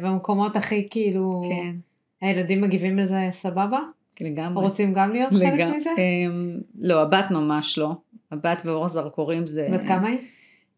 [0.00, 1.76] במקומות הכי כאילו, כן,
[2.20, 3.78] הילדים מגיבים לזה סבבה?
[4.20, 4.64] לגמרי.
[4.64, 5.76] רוצים גם להיות חלק לגמרי.
[5.76, 5.90] מזה?
[5.98, 7.92] אמ, לא, הבת ממש לא.
[8.32, 9.68] הבת באור הזרקורים זה...
[9.72, 10.18] בת כמה היא?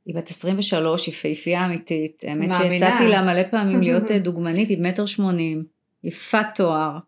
[0.06, 2.22] היא בת 23, היא פייפייה אמיתית.
[2.26, 2.78] האמת מאמינה.
[2.78, 5.64] שהצעתי לה מלא פעמים להיות אה, דוגמנית, היא מטר שמונים,
[6.04, 6.98] יפת תואר,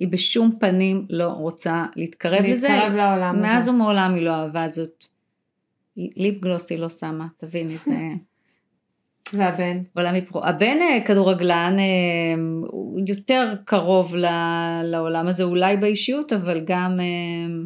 [0.00, 2.68] היא בשום פנים לא רוצה להתקרב לזה.
[2.68, 3.42] להתקרב לעולם הזה.
[3.42, 5.04] מאז ומעולם היא לא אהבה זאת.
[5.96, 7.90] ליפ גלוס היא לא שמה, תביני, זה
[9.38, 9.80] והבן?
[9.96, 10.44] עולם היפרו.
[10.44, 17.64] הבן אה, כדורגלן אה, הוא יותר קרוב ל- לעולם הזה, אולי באישיות, אבל גם אה,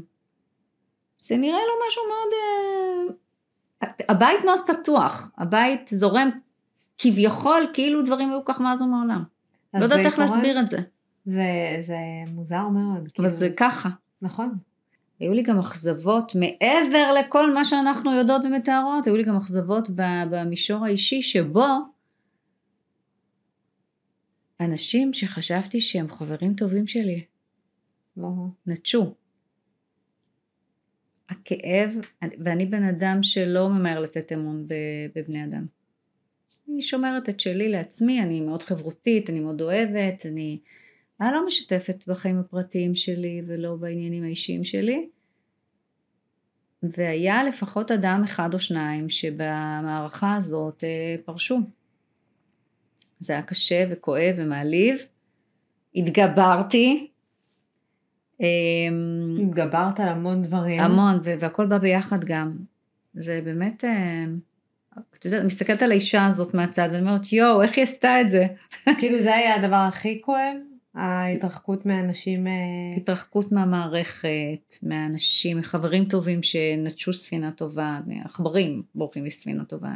[1.19, 2.33] זה נראה לו משהו מאוד...
[4.09, 6.31] הבית מאוד פתוח, הבית זורם
[6.99, 9.23] כביכול כאילו דברים היו כך מאז ומעולם.
[9.75, 10.79] לא יודעת איך להסביר את זה,
[11.25, 11.97] זה, זה
[12.29, 12.99] מוזר מאוד.
[12.99, 13.29] אבל כאילו.
[13.31, 13.89] זה ככה.
[14.23, 14.55] נכון.
[15.21, 19.89] היו לי גם אכזבות מעבר לכל מה שאנחנו יודעות ומתארות, היו לי גם אכזבות
[20.31, 21.67] במישור האישי שבו
[24.61, 27.25] אנשים שחשבתי שהם חברים טובים שלי.
[28.67, 29.15] נטשו.
[31.29, 31.95] הכאב,
[32.45, 34.67] ואני בן אדם שלא ממהר לתת אמון
[35.15, 35.67] בבני אדם.
[36.69, 40.59] אני שומרת את שלי לעצמי, אני מאוד חברותית, אני מאוד אוהבת, אני,
[41.21, 45.09] אני לא משתפת בחיים הפרטיים שלי ולא בעניינים האישיים שלי.
[46.83, 51.61] והיה לפחות אדם אחד או שניים שבמערכה הזאת אה, פרשו.
[53.19, 54.99] זה היה קשה וכואב ומעליב.
[55.97, 57.11] התגברתי.
[58.41, 60.81] אמ, התגברת על המון דברים.
[60.81, 62.57] המון, והכל בא ביחד גם.
[63.15, 64.25] זה באמת, אה,
[65.19, 68.47] את יודעת, מסתכלת על האישה הזאת מהצד ואני אומרת, יואו, איך היא עשתה את זה?
[68.99, 70.74] כאילו זה היה הדבר הכי כואב?
[70.95, 72.47] ההתרחקות מאנשים...
[72.47, 72.53] אה,
[72.97, 79.95] התרחקות מהמערכת, מהאנשים, מחברים טובים שנטשו ספינה טובה, עכברים בורחים מספינה טובה.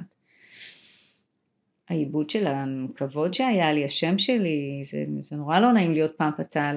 [1.89, 6.77] העיבוד של הכבוד שהיה לי, השם שלי, זה, זה נורא לא נעים להיות פעם פתל.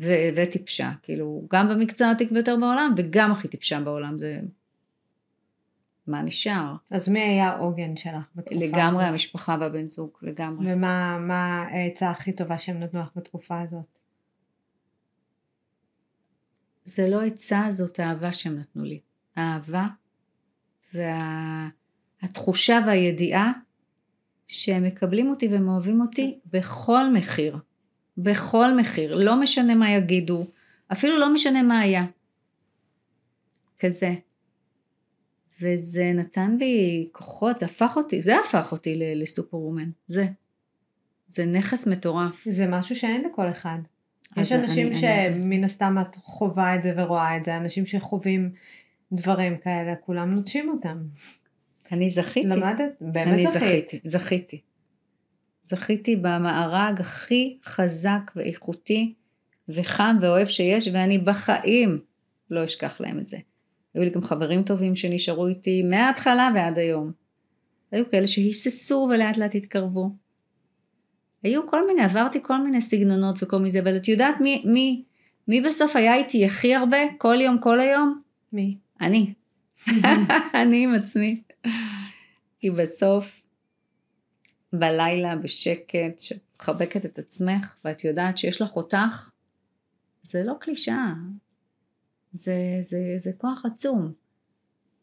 [0.00, 4.40] ו- וטיפשה, כאילו, גם במקצוע העתיק ביותר בעולם, וגם הכי טיפשה בעולם, זה...
[6.10, 6.74] מה נשאר?
[6.90, 8.68] אז מי היה העוגן שלך בתקופה הזאת?
[8.74, 10.72] לגמרי המשפחה והבן זוג, לגמרי.
[10.72, 13.84] ומה מה העצה הכי טובה שהם נתנו לך בתקופה הזאת?
[16.84, 19.00] זה לא עצה, זאת אהבה שהם נתנו לי.
[19.36, 19.86] האהבה
[20.94, 22.86] והתחושה וה...
[22.86, 23.52] והידיעה
[24.46, 27.58] שהם מקבלים אותי והם אוהבים אותי בכל מחיר.
[28.18, 29.14] בכל מחיר.
[29.14, 30.46] לא משנה מה יגידו,
[30.92, 32.04] אפילו לא משנה מה היה.
[33.78, 34.14] כזה.
[35.60, 39.90] וזה נתן בי כוחות, זה הפך אותי, זה הפך אותי ל- לסופר וומן.
[40.08, 40.26] זה.
[41.28, 42.44] זה נכס מטורף.
[42.50, 43.78] זה משהו שאין לכל אחד.
[44.36, 44.94] יש אנשים אני-
[45.34, 48.52] שמן הסתם את חווה את זה ורואה את זה, אנשים שחווים
[49.12, 50.98] דברים כאלה, כולם נוטשים אותם.
[51.92, 52.46] אני זכיתי.
[52.46, 52.92] למדת?
[53.00, 53.60] באמת אני זכית.
[53.62, 54.60] זכיתי, זכיתי.
[55.64, 59.14] זכיתי במארג הכי חזק ואיכותי
[59.68, 62.00] וחם ואוהב שיש, ואני בחיים
[62.50, 63.36] לא אשכח להם את זה.
[63.94, 67.12] היו לי גם חברים טובים שנשארו איתי מההתחלה ועד היום.
[67.92, 70.10] היו כאלה שהיססו ולאט לאט התקרבו.
[71.42, 75.04] היו כל מיני, עברתי כל מיני סגנונות וכל מיני זה, אבל את יודעת מי, מי,
[75.48, 78.22] מי בסוף היה איתי הכי הרבה, כל יום, כל היום?
[78.52, 78.76] מי?
[79.00, 79.34] אני.
[80.62, 81.42] אני עם עצמי.
[82.58, 83.42] כי בסוף,
[84.72, 89.30] בלילה, בשקט, שאת מחבקת את עצמך, ואת יודעת שיש לך אותך,
[90.22, 91.12] זה לא קלישאה.
[92.32, 94.12] זה, זה, זה כוח עצום,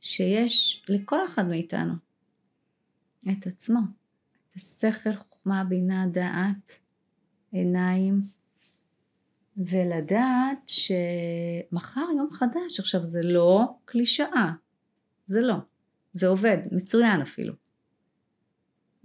[0.01, 1.93] שיש לכל אחד מאיתנו.
[3.31, 3.79] את עצמו.
[4.51, 6.79] את השכל, חוכמה, בינה, דעת,
[7.51, 8.21] עיניים,
[9.57, 12.79] ולדעת שמחר יום חדש.
[12.79, 14.51] עכשיו זה לא קלישאה,
[15.27, 15.55] זה לא,
[16.13, 17.53] זה עובד, מצוין אפילו.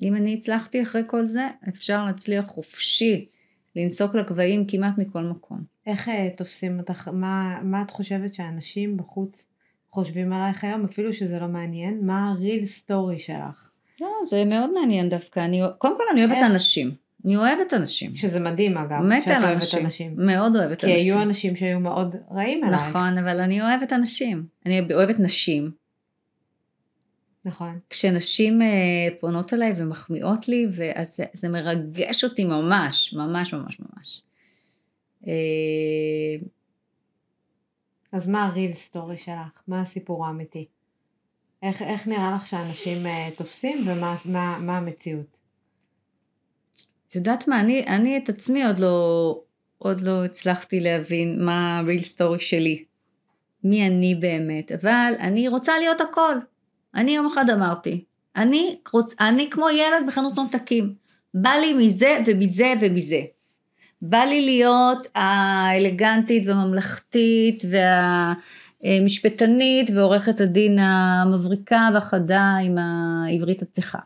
[0.02, 3.28] אם אני הצלחתי אחרי כל זה, אפשר להצליח חופשי,
[3.76, 5.58] לנסוק לגבהים כמעט מכל מקום.
[5.86, 9.46] איך אה, תופסים אותך, מה, מה את חושבת שאנשים בחוץ
[9.90, 12.06] חושבים עלייך היום, אפילו שזה לא מעניין?
[12.06, 13.70] מה הריל סטורי שלך?
[14.00, 15.40] לא, זה מאוד מעניין דווקא.
[15.40, 16.46] אני, קודם כל אני אוהבת איך?
[16.46, 16.90] אנשים.
[17.24, 18.14] אני אוהבת אנשים.
[18.16, 19.84] שזה מדהים אגב, שאת אוהבת אנשים.
[19.84, 20.14] אנשים.
[20.16, 21.16] מאוד אוהבת כי אנשים.
[21.16, 22.82] היו אנשים שהיו מאוד רעים עלייך.
[22.88, 24.46] נכון, אבל אני אוהבת אנשים.
[24.66, 25.81] אני אוהבת נשים.
[27.44, 27.78] נכון.
[27.90, 28.68] כשנשים אה,
[29.20, 34.22] פונות אליי ומחמיאות לי, ואז זה, זה מרגש אותי ממש, ממש ממש ממש.
[35.26, 35.32] אה,
[38.12, 39.62] אז מה הריל סטורי שלך?
[39.68, 40.66] מה הסיפור האמיתי?
[41.62, 45.36] איך, איך נראה לך שאנשים אה, תופסים ומה מה, מה המציאות?
[47.08, 49.40] את יודעת מה, אני, אני את עצמי עוד לא,
[49.78, 52.84] עוד לא הצלחתי להבין מה ה real story שלי.
[53.64, 56.34] מי אני באמת, אבל אני רוצה להיות הכל.
[56.94, 58.04] אני יום אחד אמרתי,
[58.36, 60.94] אני, רוצ, אני כמו ילד בחנות ממתקים.
[61.34, 63.20] בא לי מזה ומזה ומזה.
[64.02, 67.62] בא לי להיות האלגנטית והממלכתית
[68.84, 73.98] והמשפטנית ועורכת הדין המבריקה והחדה עם העברית הצחה.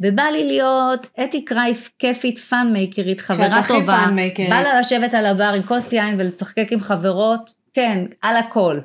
[0.00, 4.06] ובא לי להיות אתי קרייף כיפית fun maker ית, חברה טובה.
[4.50, 8.78] בא לה לשבת על הבר עם כוס יין ולצחקק עם חברות, כן, על הכל.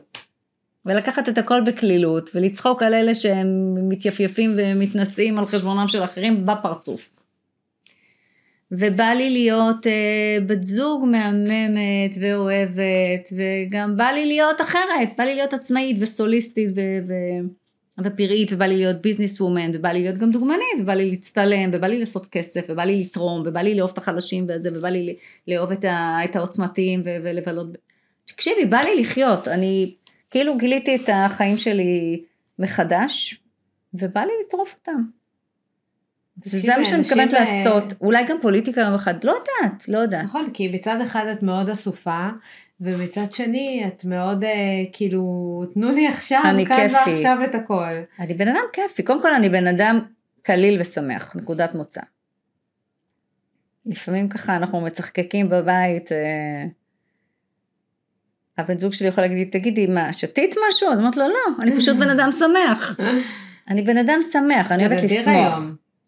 [0.85, 7.09] ולקחת את הכל בקלילות ולצחוק על אלה שהם מתייפייפים ומתנשאים על חשבונם של אחרים בפרצוף.
[8.71, 15.35] ובא לי להיות אה, בת זוג מהממת ואוהבת, וגם בא לי להיות אחרת, בא לי
[15.35, 20.31] להיות עצמאית וסוליסטית ו- ו- ופראית, ובא לי להיות ביזנס וומן, ובא לי להיות גם
[20.31, 23.97] דוגמנית, ובא לי להצטלם, ובא לי לעשות כסף, ובא לי לתרום, ובא לי לאהוב את
[23.97, 25.15] החלשים וזה, ובא לי
[25.47, 27.67] לאהוב את, ה- את העוצמתיים ו- ולבלות.
[28.25, 29.93] תקשיבי, בא לי לחיות, אני
[30.33, 32.23] כאילו גיליתי את החיים שלי
[32.59, 33.39] מחדש,
[33.93, 35.03] ובא לי לטרוף אותם.
[36.45, 40.23] וזה מה שאני מתכוונת אה, לעשות, אולי גם פוליטיקה יום אחד, לא יודעת, לא יודעת.
[40.23, 42.29] נכון, כי מצד אחד את מאוד אסופה,
[42.81, 44.51] ומצד שני את מאוד אה,
[44.93, 45.23] כאילו,
[45.73, 46.87] תנו לי עכשיו, כאן.
[46.93, 47.93] ועכשיו את הכל.
[48.19, 49.99] אני בן אדם כיפי, קודם כל אני בן אדם
[50.41, 52.01] קליל ושמח, נקודת מוצא.
[53.85, 56.65] לפעמים ככה אנחנו מצחקקים בבית, אה,
[58.57, 60.89] הבן זוג שלי יכול להגיד לי, תגידי, מה, שתית משהו?
[60.91, 62.99] אז אמרת לו, לא, אני פשוט בן אדם שמח.
[63.67, 65.59] אני בן אדם שמח, אני אוהבת לשמוח.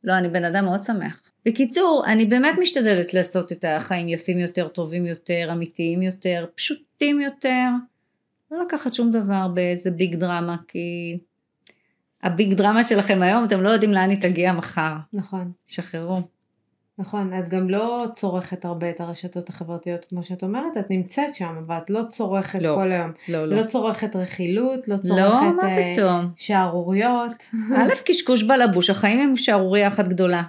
[0.03, 1.21] לא, אני בן אדם מאוד שמח.
[1.45, 7.67] בקיצור, אני באמת משתדלת לעשות את החיים יפים יותר, טובים יותר, אמיתיים יותר, פשוטים יותר.
[8.51, 11.17] לא לקחת שום דבר באיזה ביג דרמה, כי
[12.23, 14.93] הביג דרמה שלכם היום, אתם לא יודעים לאן היא תגיע מחר.
[15.13, 15.51] נכון.
[15.67, 16.34] שחררו.
[16.99, 21.55] נכון, את גם לא צורכת הרבה את הרשתות החברתיות כמו שאת אומרת, את נמצאת שם,
[21.65, 22.75] אבל את לא צורכת לא.
[22.75, 23.11] כל היום.
[23.27, 23.55] לא, לא.
[23.55, 26.29] לא צורכת רכילות, לא צורכת לא, מה אה, פתאום.
[26.35, 27.43] שערוריות.
[27.77, 30.43] א', קשקוש בלבוש, החיים הם שערורייה אחת גדולה.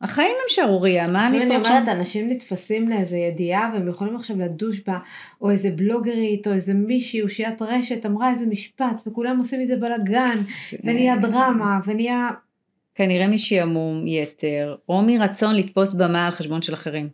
[0.00, 1.72] החיים הם שערורייה, מה אני אני צריך שם?
[1.72, 4.98] אומרת, אנשים נתפסים לאיזה ידיעה והם יכולים עכשיו לדוש בה,
[5.40, 10.36] או איזה בלוגרית, או איזה מישהי, אושיית רשת, אמרה איזה משפט, וכולם עושים מזה בלאגן,
[10.84, 12.28] ונהיה דרמה, ונהיה...
[12.94, 17.08] כנראה משעמום יתר, או מרצון לתפוס במה על חשבון של אחרים.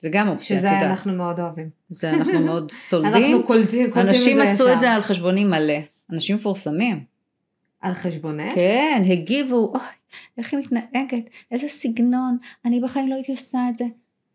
[0.00, 0.80] זה גם אופציה, את שזה.
[0.80, 1.70] אנחנו מאוד אוהבים.
[1.88, 3.14] זה אנחנו מאוד סולדים.
[3.14, 4.72] אנחנו קולטים קולטים את זה אנשים עשו ישר.
[4.72, 5.78] את זה על חשבוני מלא.
[6.12, 7.04] אנשים מפורסמים.
[7.80, 8.54] על חשבונך?
[8.54, 9.80] כן, הגיבו, אוי,
[10.38, 13.84] איך היא מתנהגת, איזה סגנון, אני בחיים לא הייתי עושה את זה.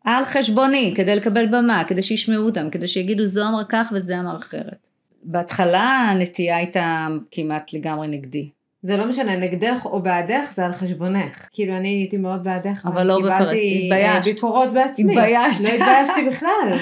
[0.03, 4.37] על חשבוני, כדי לקבל במה, כדי שישמעו אותם, כדי שיגידו זו אמרה כך וזה אמר
[4.37, 4.87] אחרת.
[5.23, 8.49] בהתחלה הנטייה הייתה כמעט לגמרי נגדי.
[8.81, 11.47] זה לא משנה, נגדך או בעדך, זה על חשבונך.
[11.51, 14.35] כאילו אני הייתי מאוד בעדך, אבל לא בפרס, קיבלתי אה, התביישת.
[14.35, 15.13] ביקורות בעצמי.
[15.13, 15.63] התביישת.
[15.63, 16.77] לא התביישתי בכלל.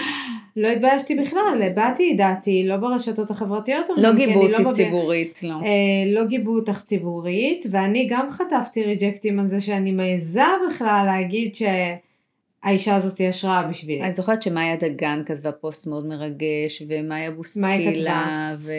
[0.56, 3.86] לא התביישתי בכלל, הבעתי את דעתי, לא ברשתות החברתיות.
[3.98, 5.54] לא גיבו אותי בג- ציבורית, לא.
[5.54, 5.60] אה,
[6.14, 11.56] לא גיבו אותך ציבורית, ואני גם חטפתי ריג'קטים על זה שאני מעיזה בכלל להגיד
[12.66, 14.02] שהאישה הזאת היא השראה בשבילי.
[14.04, 18.72] אני זוכרת שמאיה דגן כתבה פוסט מאוד מרגש, ומאיה בוסקילה, ו...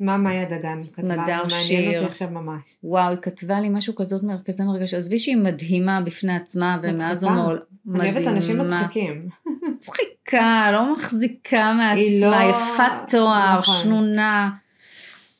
[0.00, 0.80] מה מאיה דגן כתבה?
[0.80, 1.94] סמדר זה מעניין שיר.
[1.98, 2.60] אותי עכשיו ממש.
[2.84, 4.94] וואו, היא כתבה לי משהו כזאת מר- כזה מרגש.
[4.94, 7.32] עזבי שהיא מדהימה בפני עצמה, ומאז מצחיקה.
[7.32, 7.62] ומעול...
[7.94, 8.80] אני אוהבת אנשים מדהימה.
[8.82, 9.28] מצחיקים.
[9.74, 13.74] מצחיקה, לא מחזיקה לא- מעצמה, יפת תואר, נכון.
[13.82, 14.50] שנונה.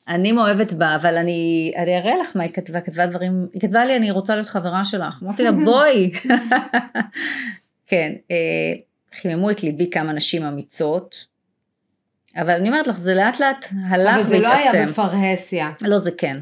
[0.08, 3.84] אני מאוהבת בה, אבל אני, אני אראה לך מה היא כתבה, כתבה דברים, היא כתבה
[3.84, 6.10] לי אני רוצה להיות חברה שלך, אמרתי לה בואי.
[7.86, 8.36] כן, אה,
[9.20, 11.26] חיממו את ליבי כמה נשים אמיצות,
[12.36, 14.90] אבל אני אומרת לך, זה לאט לאט הלך אבל זה לא היה והתעצם.
[14.90, 15.70] בפרהסיה.
[15.80, 16.36] לא, זה כן.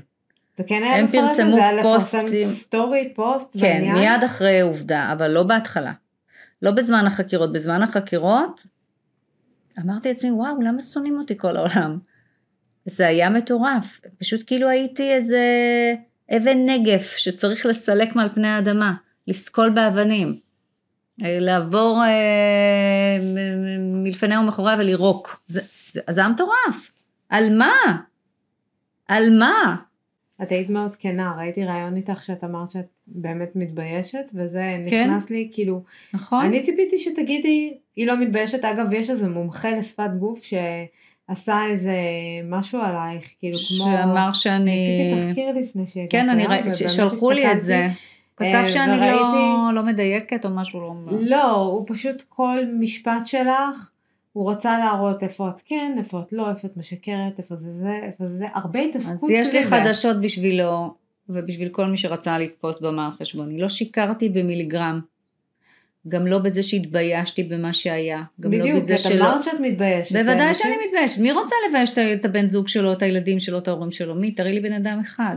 [0.57, 1.37] זה כן היה הם בפרהסיה?
[1.37, 2.49] פרסמו זה היה לפרסם פוסטים.
[2.49, 3.95] סטורי, פוסט כן, בעניין?
[3.95, 5.93] מיד אחרי עובדה, אבל לא בהתחלה.
[6.63, 7.53] לא בזמן החקירות.
[7.53, 8.61] בזמן החקירות,
[9.79, 11.99] אמרתי לעצמי, וואו, למה שונאים אותי כל העולם?
[12.87, 14.01] זה היה מטורף.
[14.18, 15.41] פשוט כאילו הייתי איזה
[16.37, 18.95] אבן נגף שצריך לסלק מעל פני האדמה,
[19.28, 20.39] לסקול באבנים,
[21.18, 23.18] לעבור אה,
[23.80, 25.43] מלפני ומאחוריה ולירוק.
[25.49, 25.61] זה,
[25.93, 26.91] זה, זה היה מטורף.
[27.28, 28.03] על מה?
[29.09, 29.76] על מה?
[30.43, 35.11] את היית מאוד כנה, ראיתי ראיון איתך שאת אמרת שאת באמת מתביישת, וזה כן.
[35.11, 35.83] נכנס לי, כאילו,
[36.14, 36.45] נכון?
[36.45, 40.45] אני ציפיתי שתגידי, היא לא מתביישת, אגב, יש איזה מומחה לשפת גוף
[41.31, 41.97] שעשה איזה
[42.49, 44.75] משהו עלייך, כאילו, כמו, שאמר שאני...
[44.75, 47.62] עשיתי תחקיר לפני שהגעת כן, אני ראיתי, שלחו לי את.
[47.62, 47.89] זה.
[48.37, 50.95] כתב אה, שאני לא, וראיתי- לא מדייקת או משהו לא...
[51.20, 53.91] לא, הוא פשוט כל משפט שלך,
[54.33, 58.01] הוא רצה להראות איפה את כן, איפה את לא, איפה את משקרת, איפה זה זה,
[58.03, 59.70] איפה זה זה, הרבה אז התעסקות יש לי סביב זה.
[59.77, 60.95] חדשות בשבילו,
[61.29, 63.59] ובשביל כל מי שרצה לתפוס במה על חשבוני.
[63.59, 65.01] לא שיקרתי במיליגרם.
[66.09, 68.22] גם לא בזה שהתביישתי במה שהיה.
[68.40, 69.14] גם לא בדיוק, בזה את שלא...
[69.30, 70.12] אמרת שאת מתביישת.
[70.12, 71.18] בוודאי ואנשים- שאני מתביישת.
[71.20, 74.14] מי רוצה לבייש את- את הבן זוג שלו, את הילדים שלו, את ההורים שלו?
[74.14, 74.30] מי?
[74.32, 75.36] תראי לי בן אדם אחד.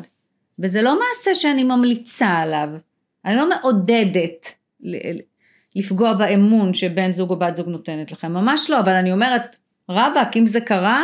[0.60, 2.70] וזה לא מעשה שאני ממליצה עליו.
[3.26, 4.54] אני לא מעודדת
[5.76, 8.34] לפגוע באמון שבן זוג או בת זוג נותנת לכם.
[8.34, 9.56] ממש לא, אבל אני אומרת,
[9.90, 11.04] רבאק, אם זה קרה,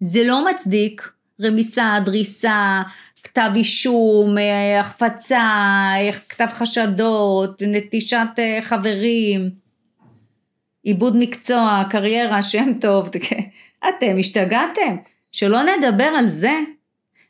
[0.00, 1.10] זה לא מצדיק
[1.42, 2.82] רמיסה, דריסה,
[3.24, 9.50] כתב אישום, אה, החפצה, אה, כתב חשדות, נטישת אה, חברים,
[10.82, 13.08] עיבוד מקצוע, קריירה, שם טוב,
[13.88, 14.96] אתם השתגעתם.
[15.32, 16.52] שלא נדבר על זה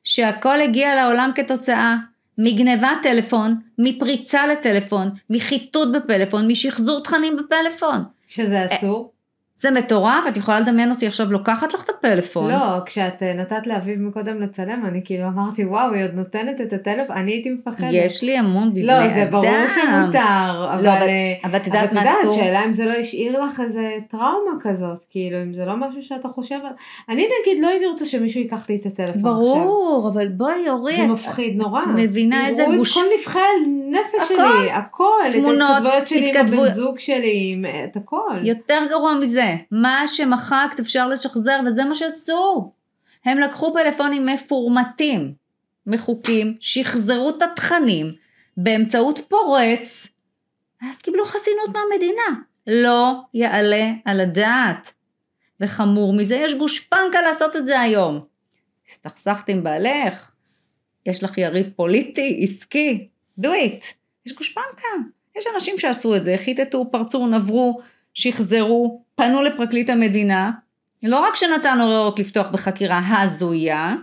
[0.05, 1.97] שהכל הגיע לעולם כתוצאה
[2.39, 8.05] מגנבת טלפון, מפריצה לטלפון, מחיטוט בפלאפון, משחזור תכנים בפלאפון.
[8.29, 9.14] שזה אסור.
[9.57, 12.51] זה מטורף, את יכולה לדמיין אותי עכשיו לוקחת לך את הפלאפון.
[12.51, 16.73] לא, כשאת אה, נתת לאביב מקודם לצלם, אני כאילו אמרתי, וואו, היא עוד נותנת את
[16.73, 17.89] הטלפון, אני הייתי מפחדת.
[17.93, 19.09] יש לי אמון בבני לא, אדם.
[19.15, 20.19] זה ברור שמותר,
[20.75, 20.85] אבל...
[20.85, 21.07] לא, אבל,
[21.45, 22.35] אבל את יודעת אבל מה את יודעת, אסור?
[22.35, 26.29] שאלה אם זה לא השאיר לך איזה טראומה כזאת, כאילו, אם זה לא משהו שאתה
[26.29, 26.73] חושב על...
[27.09, 29.35] אני נגיד לא הייתי רוצה שמישהו ייקח לי את הטלפון עכשיו.
[29.35, 31.83] ברור, אבל בואי אורי, זה את- מפחיד נורא.
[31.83, 32.89] את מבינה איזה יראו את.
[32.95, 34.35] כל נבחי הנפש הכל.
[34.59, 37.57] שלי, הכל, תמונות, את ההתכתבויות שלי עם התכתבו- הבן זוג שלי,
[37.91, 38.37] את הכל.
[38.43, 42.73] יותר גרוע מזה, מה שמחקת אפשר לשחזר וזה מה שעשו.
[43.25, 45.35] הם לקחו פלאפונים מפורמטים,
[45.87, 48.15] מחוקים, שחזרו את התכנים
[48.57, 50.07] באמצעות פורץ,
[50.83, 52.41] ואז קיבלו חסינות מהמדינה.
[52.67, 54.93] לא יעלה על הדעת.
[55.61, 58.25] וחמור מזה, יש גושפנקה לעשות את זה היום.
[58.89, 60.31] הסתכסכת עם בעלך,
[61.07, 63.09] יש לך יריב פוליטי, עסקי,
[63.41, 63.85] do it.
[64.27, 64.89] יש גושפנקה.
[65.37, 67.81] יש אנשים שעשו את זה, חיטטו, פרצו, נברו,
[68.15, 70.51] שחזרו, פנו לפרקליט המדינה,
[71.03, 73.95] לא רק שנתן הוראות לפתוח בחקירה הזויה,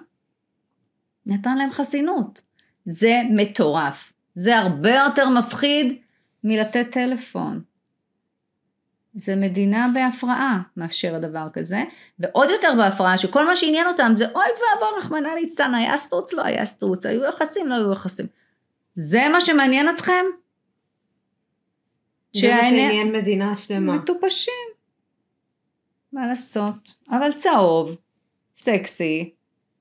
[1.26, 2.42] נתן להם חסינות.
[2.86, 4.14] זה מטורף.
[4.36, 6.00] זה הרבה יותר מפחיד
[6.44, 7.62] מלתת טלפון.
[9.16, 11.84] זה מדינה בהפרעה מאשר הדבר כזה,
[12.20, 16.44] ועוד יותר בהפרעה שכל מה שעניין אותם זה אוי ואבוי רחמנא ליצלן, היה סטוץ, לא
[16.44, 18.26] היה סטוץ, היו יחסים, לא היו יחסים.
[18.96, 20.26] זה מה שמעניין אתכם?
[22.34, 23.96] זה מה שעניין מדינה שלמה.
[23.96, 24.71] מטופשים.
[26.14, 26.94] מה לעשות?
[27.12, 27.96] אבל צהוב,
[28.58, 29.30] סקסי,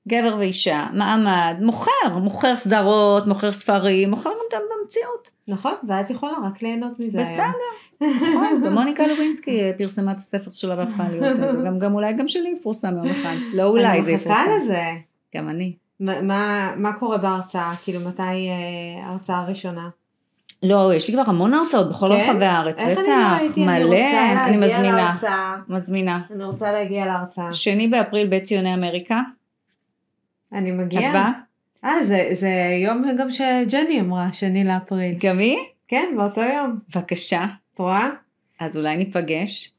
[0.07, 5.29] גבר ואישה, מעמד, מוכר, מוכר סדרות, מוכר ספרים, מוכר גם במציאות.
[5.47, 7.19] נכון, ואת יכולה רק ליהנות מזה.
[7.21, 12.13] בסדר, נכון, ומוניקה לובינסקי אה, פרסמה את הספר שלה והפכה להיות, אה, וגם גם אולי
[12.13, 13.35] גם שלי יפורסם יום אחד.
[13.53, 14.49] לא אולי זה אני מחכה יפורסם.
[14.63, 14.83] לזה.
[15.35, 15.73] גם אני.
[15.99, 17.73] מה- מה- מה קורה בהרצאה?
[17.83, 19.89] כאילו, מתי אה, ההרצאה הראשונה?
[20.63, 22.29] לא, יש לי כבר המון הרצאות בכל כן?
[22.29, 23.63] רחבי הארץ, אני בטח, לא ראיתי?
[23.63, 25.55] אני מלא, רוצה אני מזמינה, להרצאה.
[25.67, 26.21] מזמינה.
[26.35, 27.53] אני רוצה להגיע להרצאה.
[27.53, 29.21] שני באפריל בית ציוני אמריקה,
[30.53, 31.13] אני את מגיעה.
[31.13, 31.31] באה?
[31.85, 32.49] אה, זה, זה
[32.83, 35.15] יום גם שג'ני אמרה, שני לאפריל.
[35.19, 35.57] גם היא?
[35.87, 36.79] כן, באותו יום.
[36.95, 37.45] בבקשה.
[37.73, 38.09] את רואה?
[38.59, 39.71] אז אולי ניפגש.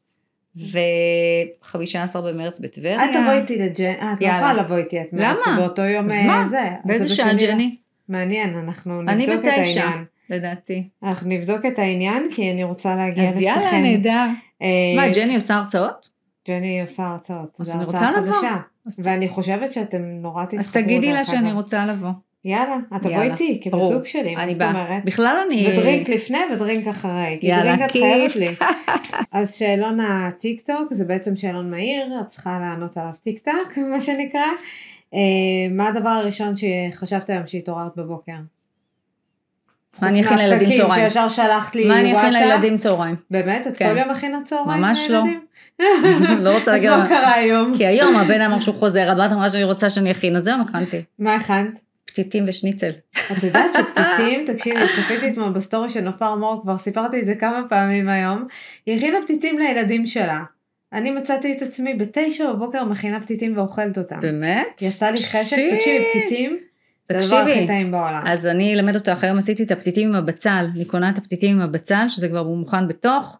[0.56, 3.04] ו-15 במרץ בטבריה.
[3.04, 4.26] את תבואי איתי לג'ני, אה, את לא.
[4.26, 5.32] יכולה לבוא איתי, את למה?
[5.32, 6.48] את באותו יום אז אה, מה?
[6.48, 6.62] זה.
[6.62, 7.76] אז באיזה זה שעה ג'ני?
[8.08, 9.84] מעניין, אנחנו אני נבדוק את בתשע.
[9.84, 10.04] העניין.
[10.32, 10.88] לדעתי.
[11.02, 13.80] אנחנו נבדוק את העניין, כי אני רוצה להגיע אז יאללה.
[13.80, 14.26] נהדר.
[14.62, 16.08] אה, מה, ג'ני עושה הרצאות?
[16.48, 17.56] ג'ני עושה הרצאות.
[17.60, 18.36] אז אני רוצה לבוא.
[18.98, 20.60] ואני חושבת שאתם נורא תתחברו.
[20.60, 21.52] אז תגידי לה שאני.
[21.52, 22.10] רוצה לבוא.
[22.44, 23.88] יאללה, את תבואי איתי, כבת.
[23.88, 24.62] זוג שלי, מה זאת.
[24.62, 25.04] אומרת?
[25.04, 25.66] בכלל אני...
[25.68, 28.36] ודרינק לפני ודרינק אחרי, כי דרינק את חייבת.
[28.36, 28.48] לי.
[29.40, 34.00] אז שאלון הטיק טוק זה בעצם שאלון מהיר, את צריכה לענות עליו טיק טק, מה
[34.00, 34.46] שנקרא.
[35.14, 35.18] אה,
[35.70, 38.32] מה הדבר הראשון שחשבת היום שהתעוררת בבוקר?
[40.00, 41.08] מה אני אכין לילדים צהריים?
[41.08, 42.32] שישר שלחת לי מה אני אכין.
[42.32, 43.16] לילדים צהריים?
[43.30, 43.66] באמת?
[43.66, 43.92] את כן.
[43.92, 45.22] כל יום מכינה צהריים ממש לא.
[45.22, 45.40] לילדים?
[46.44, 46.90] לא רוצה אז להגיד...
[46.90, 47.72] מה קרה היום?
[47.76, 51.02] כי היום הבן אמר שהוא חוזר, הבת אמרה שאני רוצה שאני אכין, אז היום הכנתי.
[51.18, 51.70] מה הכנת?
[52.04, 52.90] פתיתים ושניצל.
[53.32, 57.62] את יודעת שפתיתים, תקשיבי, צפיתי אתמול בסטורי של נופר מור, כבר סיפרתי את זה כמה
[57.68, 58.46] פעמים היום,
[58.86, 60.42] היא הכינה פתיתים לילדים שלה.
[60.92, 64.20] אני מצאתי את עצמי בתשע בבוקר מכינה פתיתים ואוכלת אותם.
[64.20, 64.80] באמת?
[64.80, 65.56] היא עשתה לי חשק.
[65.74, 66.58] תקשיבי, פתיתים,
[67.20, 68.22] זה הדבר הכי טעים בעולם.
[68.26, 71.62] אז אני אלמד אותך, היום עשיתי את הפתיתים עם הבצל, אני קונה את הפתיתים עם
[71.62, 73.38] הבצל, שזה כבר מוכן בתוך.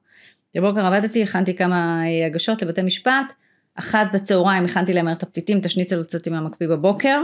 [0.57, 3.33] בבוקר עבדתי, הכנתי כמה אה, הגשות לבתי משפט,
[3.75, 7.21] אחת בצהריים הכנתי להם את הפתיתים, את השניצל הוצאתי מהמקפיא בבוקר,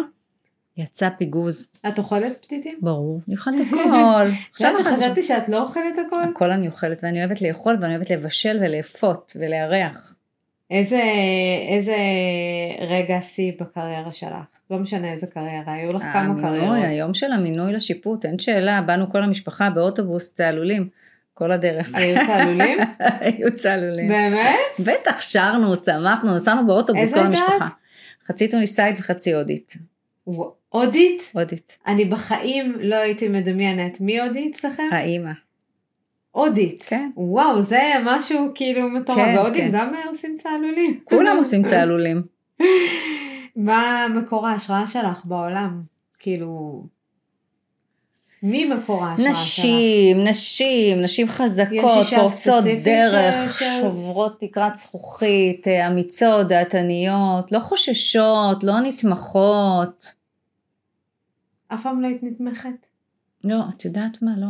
[0.77, 1.67] יצא פיגוז.
[1.89, 2.79] את אוכלת פתיתים?
[2.81, 4.31] ברור, אני אוכלת הכל.
[4.53, 6.23] עכשיו חשבתי שאת לא אוכלת הכל?
[6.23, 10.15] הכל אני אוכלת, ואני אוהבת לאכול, ואני אוהבת לבשל ולאפות ולארח.
[10.71, 11.03] איזה,
[11.69, 11.97] איזה
[12.89, 14.59] רגע שיא בקריירה שלך?
[14.71, 16.69] לא משנה איזה קריירה, היו לך כמה קריירות.
[16.69, 20.89] המינוי, היום של המינוי לשיפוט, אין שאלה, באנו כל המשפחה באוטובוס צהלולים,
[21.35, 21.91] כל הדרך.
[21.95, 22.79] היו צהלולים?
[23.21, 24.09] היו צהלולים.
[24.09, 24.59] באמת?
[24.85, 27.69] בטח, שרנו, שמחנו, נסענו באוטובוס כל המשפחה.
[28.27, 29.75] חצי טוניסאית וחצי הודית.
[30.69, 31.23] הודית?
[31.33, 31.79] הודית.
[31.87, 34.01] אני בחיים לא הייתי מדמיינת.
[34.01, 34.89] מי הודית אצלכם?
[34.93, 35.33] האימא.
[36.39, 36.85] הודית.
[36.87, 37.11] כן.
[37.17, 39.19] וואו, זה משהו כאילו מטורף.
[39.19, 39.79] כן, והודים כן.
[39.79, 41.01] גם עושים צהלולים.
[41.05, 42.23] כולם עושים צהלולים.
[43.57, 45.83] מה מקור ההשראה שלך בעולם?
[46.19, 46.83] כאילו...
[48.43, 49.41] מי מקור ההשראה שלך?
[49.41, 57.59] נשים, נשים, נשים חזקות, פורצות דרך, ש- ש- שוברות תקרת זכוכית, אה, אמיצות, דעתניות, לא
[57.59, 60.15] חוששות, לא נתמכות.
[61.69, 62.87] אף פעם לא היית נתמכת?
[63.45, 64.31] לא, את יודעת מה?
[64.39, 64.47] לא.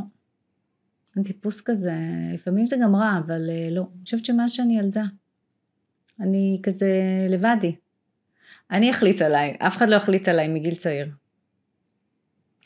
[1.19, 1.95] אני טיפוס כזה,
[2.35, 3.81] לפעמים זה גם רע, אבל אה, לא.
[3.95, 5.05] אני חושבת שמאז שאני ילדה,
[6.21, 6.91] אני כזה
[7.29, 7.77] לבדי.
[8.71, 11.11] אני אחליט עליי, אף אחד לא החליט עליי מגיל צעיר.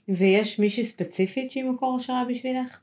[0.09, 2.81] ויש מישהי ספציפית שהיא מקור השראה בשבילך?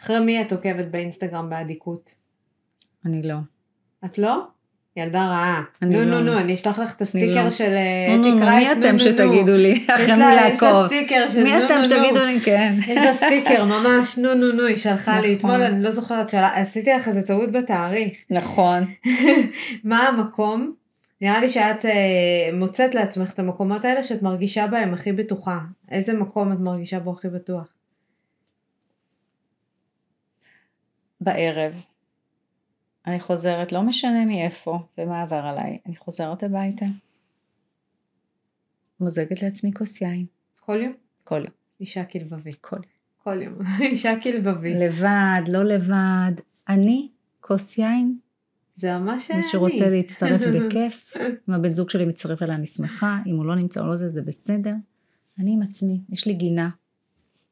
[0.00, 2.14] אחרי מי את עוקבת באינסטגרם באדיקות?
[3.04, 3.36] אני לא.
[4.04, 4.46] את לא?
[4.96, 5.62] ילדה רעה.
[5.82, 6.04] נו.
[6.04, 7.50] נו נו, אני אשלח לך את הסטיקר לא.
[7.50, 9.68] של אה, נו נו אתי נו, קרייף, מי אתם שתגידו לי?
[9.68, 10.86] יש אחרי מי לה יש לה לעקוב?
[10.86, 11.84] סטיקר של נו מי נו אתם נו.
[11.84, 12.40] שתגידו לי?
[12.40, 12.74] כן.
[12.86, 15.50] יש לה סטיקר ממש נו נו נו, היא שלחה לי נכון.
[15.50, 18.18] אתמול, אני לא זוכרת, עשיתי לך איזה טעות בתאריך.
[18.30, 18.84] נכון.
[19.84, 20.74] מה המקום?
[21.20, 21.90] נראה לי שאת אה,
[22.52, 25.58] מוצאת לעצמך את המקומות האלה שאת מרגישה בהם הכי בטוחה.
[25.90, 27.72] איזה מקום את מרגישה בו הכי בטוח?
[31.20, 31.93] בערב.
[33.06, 36.86] אני חוזרת, לא משנה מאיפה ומה עבר עליי, אני חוזרת הביתה.
[39.00, 40.26] מוזגת לעצמי כוס יין.
[40.60, 40.92] כל יום?
[41.24, 41.52] כל יום.
[41.80, 42.56] אישה כלבבית.
[42.60, 42.84] כל יום.
[43.24, 43.54] כל יום.
[43.92, 44.76] אישה כלבבית.
[44.80, 46.32] לבד, לא לבד.
[46.68, 47.08] אני,
[47.40, 48.18] כוס יין,
[48.76, 49.48] זה ממש מי אני.
[49.48, 51.14] שרוצה להצטרף בכיף.
[51.48, 53.18] אם הבן זוג שלי מצטרף אליי, אני שמחה.
[53.26, 54.74] אם הוא לא נמצא או לא זה, זה בסדר.
[55.38, 56.70] אני עם עצמי, יש לי גינה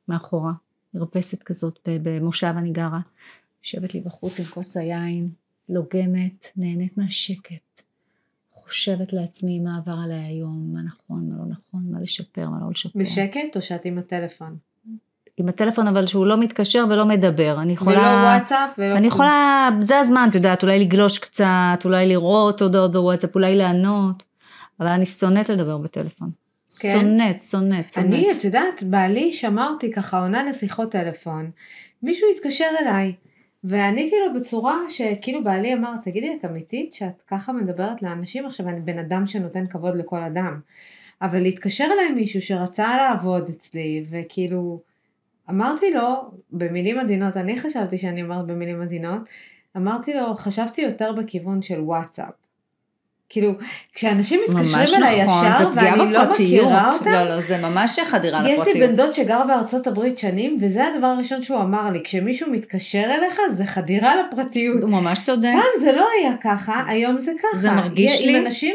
[0.09, 0.53] מאחורה,
[0.95, 3.01] מרפסת כזאת, במושב אני גרה.
[3.65, 5.31] יושבת לי בחוץ עם כוס היין,
[5.69, 7.83] לוגמת, נהנית מהשקט.
[8.55, 12.71] חושבת לעצמי מה עבר עליי היום, מה נכון, מה לא נכון, מה לשפר, מה לא
[12.71, 12.99] לשפר.
[12.99, 14.57] בשקט או שאת עם הטלפון?
[15.37, 17.63] עם הטלפון אבל שהוא לא מתקשר ולא מדבר.
[17.63, 17.99] אני יכולה...
[17.99, 18.97] ולא וואטסאפ ולא...
[18.97, 19.07] אני.
[19.07, 24.23] יכולה, זה הזמן, את יודעת, אולי לגלוש קצת, אולי לראות הודעות בוואטסאפ, אולי לענות,
[24.81, 26.31] אבל אני שונאת לדבר בטלפון.
[26.81, 26.99] כן?
[27.01, 28.09] שונאת, שונאת, שונאת.
[28.09, 31.51] אני, את יודעת, בעלי שמע אותי ככה עונה לשיחות טלפון.
[32.03, 33.13] מישהו התקשר אליי,
[33.65, 38.47] ועניתי לו בצורה שכאילו בעלי אמר, תגידי, את אמיתית שאת ככה מדברת לאנשים?
[38.47, 40.61] עכשיו, אני בן אדם שנותן כבוד לכל אדם.
[41.23, 44.81] אבל להתקשר אליי מישהו שרצה לעבוד אצלי, וכאילו,
[45.51, 49.23] אמרתי לו, במילים עדינות, אני חשבתי שאני אומרת במילים עדינות,
[49.77, 52.42] אמרתי לו, חשבתי יותר בכיוון של וואטסאפ.
[53.33, 53.53] כאילו,
[53.95, 56.67] כשאנשים מתקשרים אליי נכון, ישר, ואני לא בפרטיות.
[56.67, 58.77] מכירה אותם, לא, לא, זה ממש חדירה יש לפרטיות.
[58.77, 63.05] לי בן דוד שגר בארצות הברית שנים, וזה הדבר הראשון שהוא אמר לי, כשמישהו מתקשר
[63.05, 64.83] אליך זה חדירה לפרטיות.
[64.83, 65.49] הוא ממש צודק.
[65.53, 67.59] פעם זה לא היה ככה, היום זה ככה.
[67.59, 68.75] זה מרגיש עם לי- אנשים,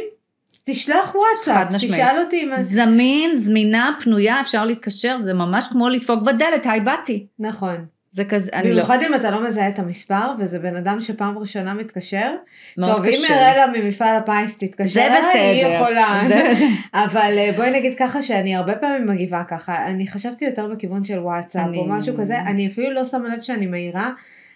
[0.64, 1.68] תשלח וואטסאפ.
[1.80, 2.62] תשאל אותי אם...
[2.62, 7.26] זמין, זמינה, פנויה, אפשר להתקשר, זה ממש כמו לדפוק בדלת, היי באתי.
[7.40, 7.86] נכון.
[8.12, 11.38] זה כזה, אני לא, במיוחד אם אתה לא מזהה את המספר, וזה בן אדם שפעם
[11.38, 12.36] ראשונה מתקשר.
[12.78, 13.34] מאוד טוב, אם קשה.
[13.52, 15.00] אראלה ממפעל הפיס תתקשר
[15.34, 15.66] היא.
[15.66, 16.20] יכולה.
[16.28, 16.54] זה-
[17.06, 21.20] אבל אה, בואי נגיד ככה שאני הרבה פעמים מגיבה ככה, אני חשבתי יותר בכיוון של
[21.20, 24.12] וואטסאפ אני- או משהו כזה, אני אפילו לא שמה לב שאני מעירה,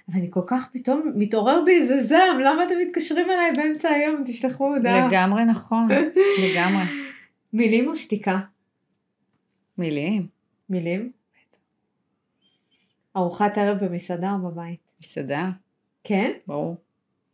[0.10, 4.24] אבל אני כל כך פתאום מתעורר בי איזה זעם, למה אתם מתקשרים אליי באמצע היום,
[4.26, 5.08] תשלחו הודעה.
[5.08, 5.88] לגמרי נכון,
[6.44, 6.84] לגמרי.
[7.54, 8.40] מילים או שתיקה?
[9.78, 10.28] מילים,
[10.70, 11.21] מילים?
[13.16, 14.80] ארוחת ערב במסעדה או בבית?
[15.04, 15.50] מסעדה,
[16.04, 16.32] כן?
[16.48, 16.76] ברור.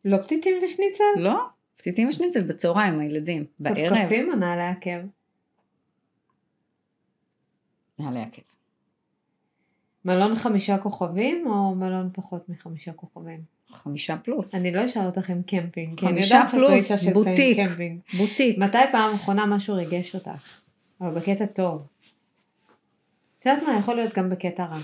[0.05, 1.03] לא פתיתים ושניצל?
[1.17, 1.45] לא,
[1.77, 3.95] פתיתים ושניצל בצהריים הילדים, בערב.
[3.95, 5.07] כפכפים או נעלי עקב?
[7.99, 8.41] נעלי עקב.
[10.05, 13.41] מלון חמישה כוכבים או מלון פחות מחמישה כוכבים?
[13.71, 14.55] חמישה פלוס.
[14.55, 17.13] אני לא אשאל אותך עם קמפינג, כי אני חמישה יודעת שאת לא פלוס, אישה של
[17.13, 17.57] בוטיק.
[17.57, 17.99] קמפינג.
[18.17, 18.57] בוטיק.
[18.57, 20.61] מתי פעם אחרונה משהו ריגש אותך?
[21.01, 21.87] אבל בקטע טוב.
[23.39, 24.79] את יודעת מה, יכול להיות גם בקטע רע.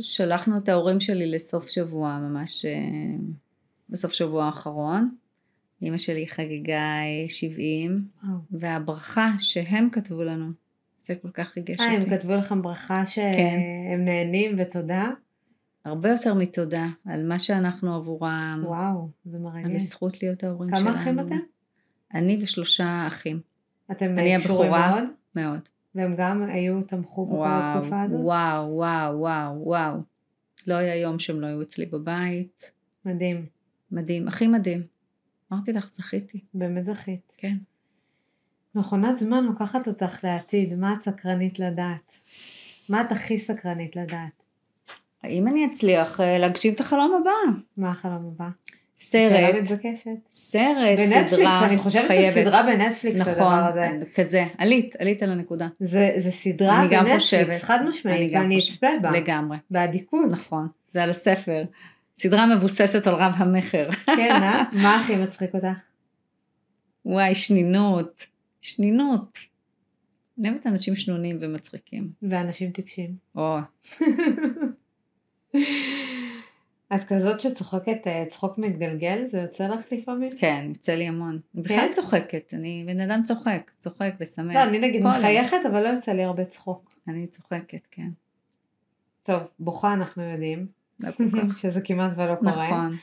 [0.00, 3.16] שלחנו את ההורים שלי לסוף שבוע, ממש אה,
[3.88, 5.14] בסוף שבוע האחרון.
[5.82, 7.96] אימא שלי חגגה אה, 70,
[8.50, 10.46] והברכה שהם כתבו לנו,
[11.00, 12.10] זה כל כך ריגש אה, הם אותי.
[12.10, 14.04] כתבו לכם ברכה שהם כן.
[14.04, 15.10] נהנים ותודה?
[15.84, 19.82] הרבה יותר מתודה על מה שאנחנו עבורם, וואו, זה על מרגש.
[19.82, 20.88] הזכות להיות ההורים שלנו.
[20.88, 21.38] כמה אחים אתם?
[22.14, 23.40] אני ושלושה אחים,
[23.90, 24.70] אתם אה, קשורים.
[24.70, 25.04] מאוד?
[25.36, 25.68] מאוד.
[25.94, 28.20] והם גם היו, תמכו בכל התקופה הזאת?
[28.20, 29.94] וואו, וואו, וואו, וואו.
[30.66, 32.70] לא היה יום שהם לא היו אצלי בבית.
[33.04, 33.46] מדהים,
[33.92, 34.82] מדהים, הכי מדהים.
[35.52, 37.32] אמרתי לך, זכיתי, באמת זכית.
[37.36, 37.56] כן.
[38.74, 42.14] מכונת זמן לוקחת אותך לעתיד, מה את סקרנית לדעת?
[42.88, 44.42] מה את הכי סקרנית לדעת?
[45.22, 47.58] האם אני אצליח אה, להגשים את החלום הבא?
[47.76, 48.48] מה החלום הבא?
[49.02, 49.66] סרט.
[50.30, 52.34] סרט, בנטפליקס, סדרה, אני חושבת חייבת.
[52.34, 53.88] שסדרה בנטפליקס הדבר נכון, הזה.
[54.14, 55.68] כזה, עלית, עלית על הנקודה.
[55.80, 57.62] זה, זה סדרה בנטפליקס.
[57.62, 58.58] חד משמעית, ואני.
[58.58, 60.30] אצפה בה, לגמרי, באדיקות.
[60.30, 61.64] נכון, זה על הספר.
[62.16, 63.88] סדרה מבוססת על רב המכר.
[64.16, 64.62] כן, אה?
[64.82, 65.66] מה הכי מצחיק אותך?
[67.04, 68.26] וואי, שנינות,
[68.60, 69.38] שנינות.
[70.38, 72.10] אני אוהבת אנשים שנונים ומצחיקים.
[72.22, 73.14] ואנשים טיפשים.
[73.36, 73.58] או,
[76.94, 79.24] את כזאת שצוחקת אה, צחוק מתגלגל?
[79.28, 80.30] זה יוצא לך לפעמים?
[80.38, 81.40] כן, יוצא לי המון.
[81.54, 81.92] אני בכלל כן?
[81.92, 84.54] צוחקת, אני בן אדם צוחק, צוחק ושמח.
[84.54, 86.94] לא, אני נגיד מחייכת, אבל לא יוצא לי הרבה צחוק.
[87.08, 88.08] אני צוחקת, כן.
[89.22, 90.66] טוב, בוכה אנחנו יודעים,
[91.00, 91.58] לא כל כך.
[91.60, 92.70] שזה כמעט ולא קורה.
[92.70, 92.96] נכון.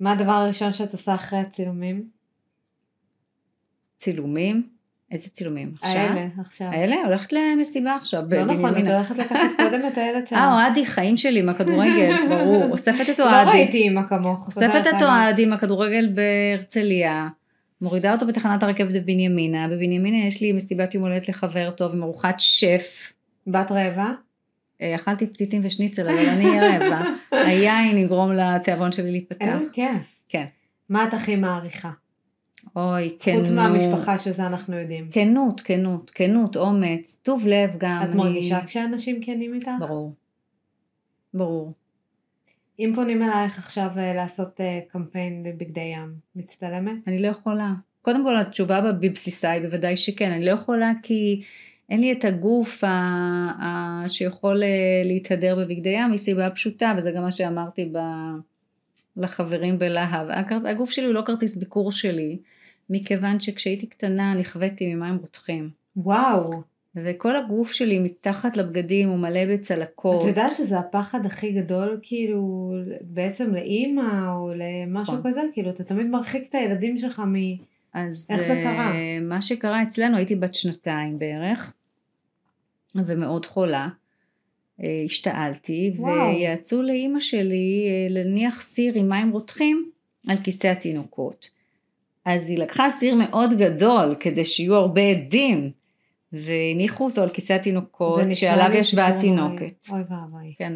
[0.00, 2.08] מה הדבר הראשון שאת עושה אחרי הצילומים?
[3.96, 4.68] צילומים?
[5.10, 5.72] איזה צילומים?
[5.82, 5.96] עכשיו?
[5.96, 6.66] האלה, עכשיו.
[6.66, 6.96] האלה?
[7.06, 8.88] הולכת למסיבה עכשיו, לא נכון, את.
[8.88, 10.38] הולכת לקחת קודם את הילד שלך.
[10.38, 12.64] אה, אוהדי, חיים שלי מהכדורגל, ברור.
[12.72, 13.50] אוספת את לא אוהדי.
[13.50, 14.46] ראיתי אימא כמוך.
[14.46, 15.02] אוספת את.
[15.02, 17.28] אוהדי מהכדורגל בהרצליה.
[17.80, 19.68] מורידה אותו בתחנת הרכבת בבנימינה.
[19.68, 23.12] בבנימינה יש לי מסיבת יום הולדת לחבר טוב עם ארוחת שף.
[23.46, 24.12] בת רעבה?
[24.82, 27.02] אה, אכלתי פתיתים ושניצל, אבל אני אהיה רעבה.
[27.46, 29.46] היין יגרום לתיאבון שלי להיפתח.
[29.46, 30.02] איזה כיף.
[30.28, 30.44] כן.
[30.88, 31.90] מה את הכי מעריכה?
[32.76, 33.38] אוי, כנות.
[33.40, 35.08] חוץ מהמשפחה שזה אנחנו יודעים.
[35.10, 38.00] כנות, כנות, כנות, אומץ, טוב לב גם.
[38.02, 39.70] את אני- מרגישה כשאנשים כנים איתך?
[39.80, 40.14] ברור.
[41.34, 41.72] ברור.
[42.78, 46.96] אם פונים אלייך עכשיו אה, לעשות אה, קמפיין לבגדי ים, מצטלמת?
[47.06, 47.72] אני לא יכולה.
[48.02, 51.40] קודם כל התשובה בבסיסה היא בוודאי שכן, אני לא יכולה כי
[51.90, 52.88] אין לי את הגוף ה-
[53.62, 54.68] ה- שיכול אה,
[55.04, 57.98] להתהדר בבגדי ים מסיבה פשוטה, וזה גם מה שאמרתי ב...
[59.16, 60.26] לחברים בלהב.
[60.66, 62.38] הגוף שלי הוא לא כרטיס ביקור שלי,
[62.90, 65.70] מכיוון שכשהייתי קטנה נכוויתי ממים רותחים.
[65.96, 66.62] וואו,
[66.96, 70.22] וכל הגוף שלי מתחת לבגדים הוא מלא בצלקות.
[70.22, 75.30] את יודעת שזה הפחד הכי גדול כאילו בעצם לאימא או למשהו נכון.
[75.30, 75.40] כזה?
[75.52, 77.34] כאילו אתה תמיד מרחיק את הילדים שלך מ...
[77.94, 78.94] אז איך זה קרה?
[78.94, 81.72] אה, מה שקרה אצלנו, הייתי בת שנתיים בערך,
[82.94, 83.88] ומאוד חולה.
[84.82, 86.12] אה, השתעלתי, וואו.
[86.12, 89.90] ויעצו לאימא שלי אה, להניח סיר עם מים רותחים
[90.28, 91.50] על כיסא התינוקות.
[92.24, 95.70] אז היא לקחה סיר מאוד גדול כדי שיהיו הרבה עדים,
[96.32, 99.88] והניחו אותו על כיסא התינוקות, שעליו לי ישבה סיפור התינוקת.
[99.90, 100.54] אוי ואבוי.
[100.58, 100.72] כן.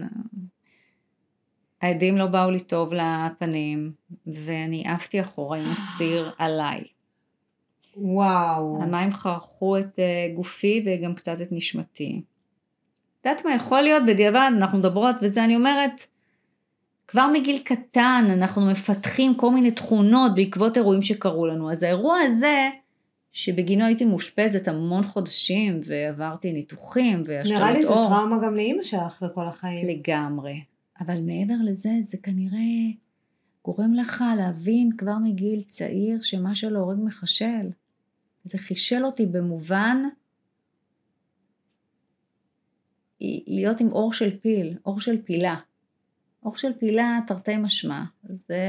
[1.83, 3.93] העדים לא באו לי טוב לפנים,
[4.27, 6.85] ואני עפתי אחורה עם הסיר עליי.
[7.97, 8.83] וואו.
[8.83, 12.23] המים חרכו את אה, גופי וגם קצת את נשמתי.
[13.25, 16.07] יודעת מה יכול להיות בדיעבד, אנחנו מדברות וזה, אני אומרת,
[17.09, 21.72] כבר מגיל קטן אנחנו מפתחים כל מיני תכונות בעקבות אירועים שקרו לנו.
[21.72, 22.68] אז האירוע הזה,
[23.33, 28.09] שבגינו הייתי מאושפזת המון חודשים ועברתי ניתוחים והשתלות נראה לי עור.
[28.09, 29.89] טראומה גם לאימא שלך לכל החיים.
[29.89, 30.61] לגמרי.
[31.01, 32.93] אבל מעבר לזה, זה כנראה
[33.64, 37.70] גורם לך להבין כבר מגיל צעיר שמה שלא הורג מחשל.
[38.45, 40.03] זה חישל אותי במובן
[43.47, 45.57] להיות עם אור של פיל, אור של פילה.
[46.45, 48.03] אור של פילה תרתי משמע.
[48.25, 48.64] זה,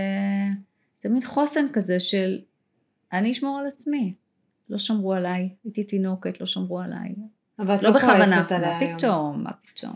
[1.03, 2.39] זה מין חוסן כזה של
[3.13, 4.13] אני אשמור על עצמי.
[4.69, 7.15] לא שמרו עליי, הייתי תינוקת, לא שמרו עליי.
[7.59, 8.25] אבל את לא לא בכוונה.
[8.25, 8.97] כועסת עליה מה היום.
[8.97, 9.93] פתאום, מה פתאום.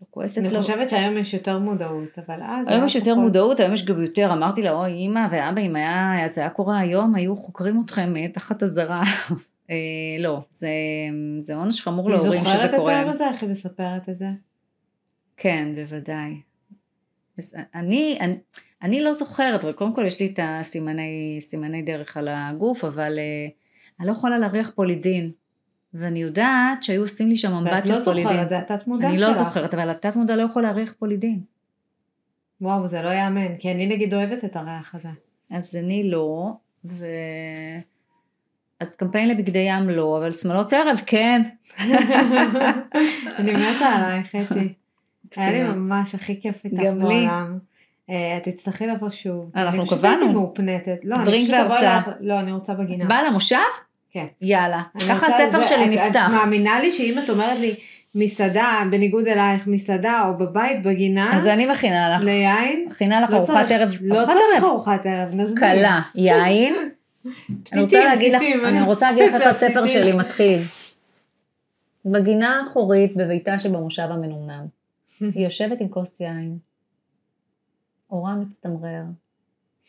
[0.00, 0.60] לא כועסת, אני לא.
[0.60, 2.66] חושבת שהיום יש יותר מודעות, אבל אז...
[2.68, 3.24] היום יש יותר פחות.
[3.24, 6.78] מודעות, היום יש גם יותר, אמרתי לה, אוי אמא ואבא, אם היה, זה היה קורה
[6.78, 9.02] היום, היו חוקרים אתכם אה, תחת אזהרה.
[9.70, 9.76] אה,
[10.18, 10.68] לא, זה,
[11.40, 13.08] זה עונש חמור להורים שזה היא זוכרת את קורה להם.
[13.08, 13.28] הזה?
[13.28, 14.28] איך היא מספרת את זה?
[15.36, 16.40] כן, בוודאי.
[17.74, 18.38] אני, אני,
[18.82, 23.18] אני לא זוכרת, אבל קודם כל יש לי את הסימני סימני דרך על הגוף, אבל
[23.18, 23.48] אה,
[24.00, 25.30] אני לא יכולה להריח פולידין.
[25.94, 28.32] ואני יודעת שהיו עושים לי שם ואת אמבט לא פולידין.
[28.32, 29.28] זוכרת, זה התת מודע אני שלך.
[29.28, 31.40] לא זוכרת, אבל התת מודע לא יכול להריח פולידין.
[32.60, 35.08] וואו, זה לא יאמן, כי אני נגיד אוהבת את הריח הזה.
[35.50, 36.52] אז אני לא,
[36.84, 37.06] ו...
[38.80, 41.42] אז קמפיין לבגדי ים לא, אבל שמאלות ערב כן.
[43.38, 44.74] אני מתה עלייך, אתי.
[45.36, 45.62] היה לי.
[45.62, 46.82] ממש הכי כיף איתך.
[46.82, 47.58] בעולם.
[48.10, 49.50] אה, את תצטרכי לבוא שוב.
[49.56, 50.32] אנחנו אני פשוט קבענו.
[50.32, 51.04] מאופנטת.
[51.04, 52.00] לא, אני פשוט והרצאה.
[52.20, 53.04] לא, אני רוצה בגינה.
[53.04, 53.56] את באה למושב?
[54.10, 54.26] כן.
[54.42, 54.82] יאללה.
[55.08, 56.26] ככה הספר שלי נפתח.
[56.26, 57.74] את מאמינה לי שאם את אומרת לי
[58.14, 62.24] מסעדה, בניגוד אלייך, מסעדה או בבית בגינה, אז אני מכינה לך.
[62.24, 63.92] ליין, מכינה לך לא ארוחת ערב.
[64.00, 64.64] לא צריך.
[64.64, 65.58] ארוחת ערב, נזמין.
[65.58, 66.74] קלה, יין.
[67.26, 69.86] אני רוצה פתיתים, להגיד לך, אני רוצה להגיד לך איך הספר.
[69.86, 70.62] שלי מתחיל.
[72.04, 74.66] בגינה האחורית בביתה שבמושב המנומנם.
[75.20, 76.58] היא יושבת עם כוס יין.
[78.10, 79.02] אורה מצטמרר.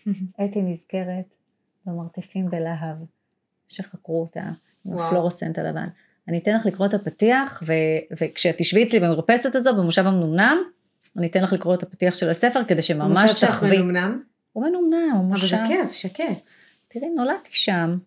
[0.45, 1.35] אתי נזכרת
[1.85, 2.97] במרתפים בלהב
[3.67, 4.43] שחקרו אותה
[4.85, 4.97] עם.
[4.99, 5.87] הפלורוסנט הלבן.
[6.27, 7.73] אני אתן לך לקרוא את הפתיח, ו-
[8.21, 10.57] וכשאת תשבי אצלי במרפסת הזו במושב המנומנם,
[11.17, 13.77] אני אתן לך לקרוא את הפתיח של הספר כדי שממש מושב שלך תחווי.
[13.77, 14.21] מנומנם,
[14.53, 15.47] הוא מנומנם, הוא אבל מושב.
[15.47, 16.49] זה כיף, שקט.
[16.89, 17.97] תראי, נולדתי שם,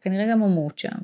[0.00, 0.98] כנראה גם אמות שם.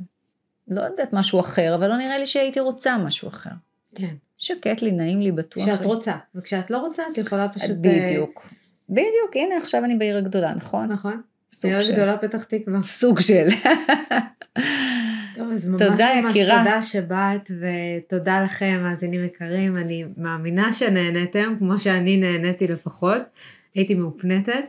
[0.68, 3.50] לא יודעת משהו אחר, אבל לא נראה לי שהייתי רוצה משהו אחר.
[3.94, 4.14] כן.
[4.38, 5.64] שקט לי, נעים לי, בטוח.
[5.64, 5.86] כשאת לי.
[5.86, 7.70] רוצה, וכשאת לא רוצה את יכולה פשוט...
[7.70, 8.46] אה, בדיוק.
[8.88, 10.92] בדיוק, הנה עכשיו אני בעיר הגדולה, נכון?
[10.92, 11.22] נכון.
[11.52, 11.92] סוג עיר של.
[11.92, 12.82] גדולה פתח תקווה.
[12.82, 13.48] סוג של.
[15.34, 16.58] טוב, אז ממש תודה, ממש יקירה.
[16.58, 19.76] תודה שבאת, ותודה לכם, מאזינים יקרים.
[19.76, 23.22] אני מאמינה שנהניתם, כמו שאני נהניתי לפחות.
[23.74, 24.64] הייתי מאופנטת.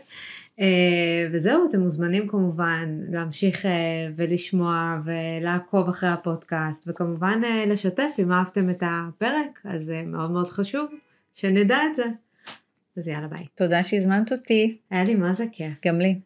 [0.59, 3.71] אה, וזהו, אתם מוזמנים כמובן להמשיך אה,
[4.15, 10.47] ולשמוע ולעקוב אחרי הפודקאסט, וכמובן אה, לשתף אם אהבתם את הפרק, אז זה מאוד מאוד
[10.47, 10.91] חשוב
[11.33, 12.05] שנדע את זה.
[12.97, 13.45] אז יאללה ביי.
[13.55, 15.79] תודה שהזמנת אותי, היה לי מה זה כיף.
[15.85, 16.19] גם לי.